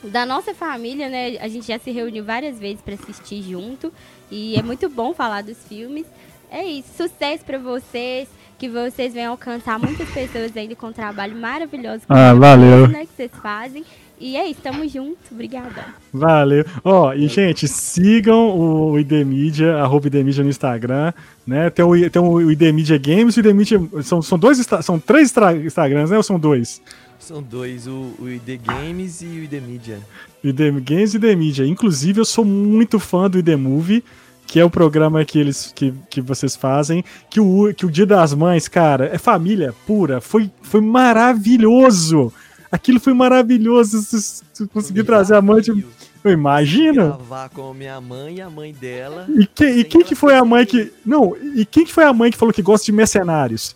[0.04, 1.38] da nossa família, né?
[1.40, 3.94] A gente já se reuniu várias vezes para assistir junto
[4.30, 6.06] e é muito bom falar dos filmes.
[6.50, 11.36] É isso, sucesso para vocês, que vocês venham alcançar muitas pessoas ainda com um trabalho
[11.36, 12.88] maravilhoso ah, valeu.
[12.88, 13.86] Né, que vocês fazem.
[14.22, 15.18] E é isso, tamo junto.
[15.32, 15.84] Obrigada.
[16.14, 16.64] Valeu.
[16.84, 21.12] Ó, oh, e gente, sigam o IDMedia, arroba IDMedia no Instagram,
[21.46, 21.72] né?
[21.72, 23.82] Tem o, tem o IDMedia Games e o IDMedia...
[24.04, 25.34] São, são, dois, são três
[25.66, 26.18] Instagrams, né?
[26.18, 26.80] Ou são dois?
[27.18, 30.00] São dois, o, o ID Games e o ID Media.
[30.44, 31.66] ID Games e ID Media.
[31.66, 34.04] Inclusive, eu sou muito fã do ID Movie,
[34.46, 38.06] que é o programa que eles que, que vocês fazem, que o, que o Dia
[38.06, 40.22] das Mães, cara, é família pura.
[40.22, 42.32] Foi, foi maravilhoso.
[42.72, 44.02] Aquilo foi maravilhoso.
[44.02, 45.86] Você conseguiu trazer a mãe de.
[46.24, 47.08] Eu imagino.
[47.08, 49.26] Gravar com minha mãe e a mãe dela.
[49.28, 50.94] E, que, e quem que foi a mãe que.
[51.06, 53.76] Não, e quem que foi a mãe que falou que gosta de mercenários?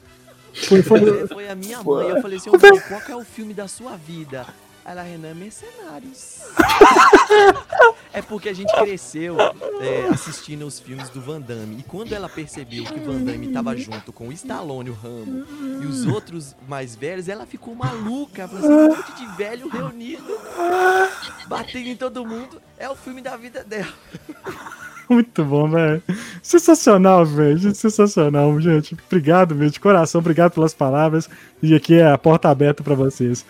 [0.53, 1.27] Foi, foi...
[1.27, 2.07] foi a minha mãe.
[2.07, 4.45] Eu falei assim, qual é o filme da sua vida?
[4.85, 6.41] Ela, Renan, Mercenários.
[8.13, 9.35] é porque a gente cresceu
[9.81, 11.79] é, assistindo os filmes do Van Damme.
[11.79, 15.43] E quando ela percebeu que o Van Damme tava junto com o Stallone, o Rambo,
[15.81, 18.47] e os outros mais velhos, ela ficou maluca.
[18.47, 20.37] Falou assim, um monte de velho reunido,
[21.47, 22.61] batendo em todo mundo.
[22.77, 23.91] É o filme da vida dela.
[25.09, 26.03] Muito bom, velho.
[26.43, 27.73] Sensacional, velho.
[27.73, 28.95] Sensacional, gente.
[29.07, 30.19] Obrigado, meu, de coração.
[30.19, 31.27] Obrigado pelas palavras.
[31.61, 33.45] E aqui é a porta aberta para vocês.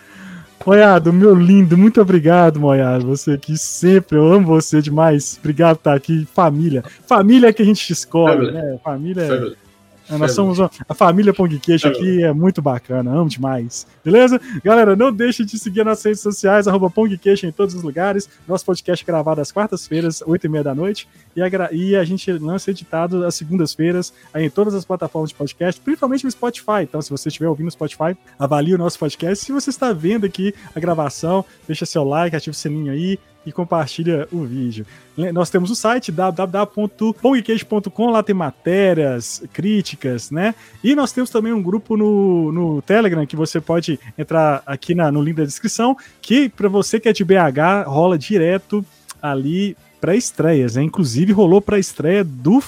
[0.66, 3.06] Moiado, meu lindo, muito obrigado, Moiado.
[3.06, 5.38] Você aqui sempre, eu amo você demais.
[5.38, 6.26] Obrigado por estar aqui.
[6.34, 6.82] Família.
[7.06, 8.52] Família é que a gente escolhe, Família.
[8.52, 8.78] né?
[8.82, 9.52] Família é.
[9.52, 9.65] É,
[10.10, 13.86] nós somos a família Pong Queixo aqui, é muito bacana, amo demais.
[14.04, 14.40] Beleza?
[14.62, 18.28] Galera, não deixe de seguir nas redes sociais, arroba Pong Queixo em todos os lugares.
[18.46, 21.08] Nosso podcast é gravado às quartas-feiras, oito e meia da noite.
[21.34, 25.80] E a, e a gente lança editado às segundas-feiras em todas as plataformas de podcast,
[25.80, 26.82] principalmente no Spotify.
[26.82, 29.44] Então, se você estiver ouvindo no Spotify, avalie o nosso podcast.
[29.44, 33.52] Se você está vendo aqui a gravação, deixa seu like, ativa o sininho aí e
[33.52, 34.84] compartilha o vídeo.
[35.32, 40.54] Nós temos o site www.pongcast.com, lá tem matérias, críticas, né?
[40.84, 45.10] E nós temos também um grupo no, no Telegram que você pode entrar aqui na,
[45.12, 48.84] no link da descrição, que para você que é de BH, rola direto
[49.22, 50.82] ali para estreias, né?
[50.82, 52.62] Inclusive rolou para estreia do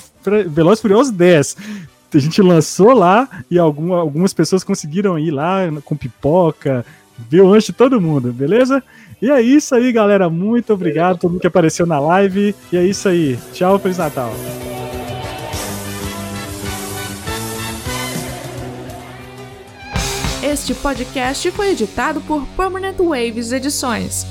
[0.46, 1.56] Veloz Furioso 10
[2.16, 6.82] a gente lançou lá e alguma, algumas pessoas conseguiram ir lá com pipoca,
[7.28, 8.82] ver antes de todo mundo, beleza?
[9.20, 10.30] E é isso aí, galera.
[10.30, 12.54] Muito obrigado a todo mundo que apareceu na live.
[12.72, 13.38] E é isso aí.
[13.52, 14.32] Tchau, Feliz Natal.
[20.42, 24.24] Este podcast foi editado por Permanent Waves Edições.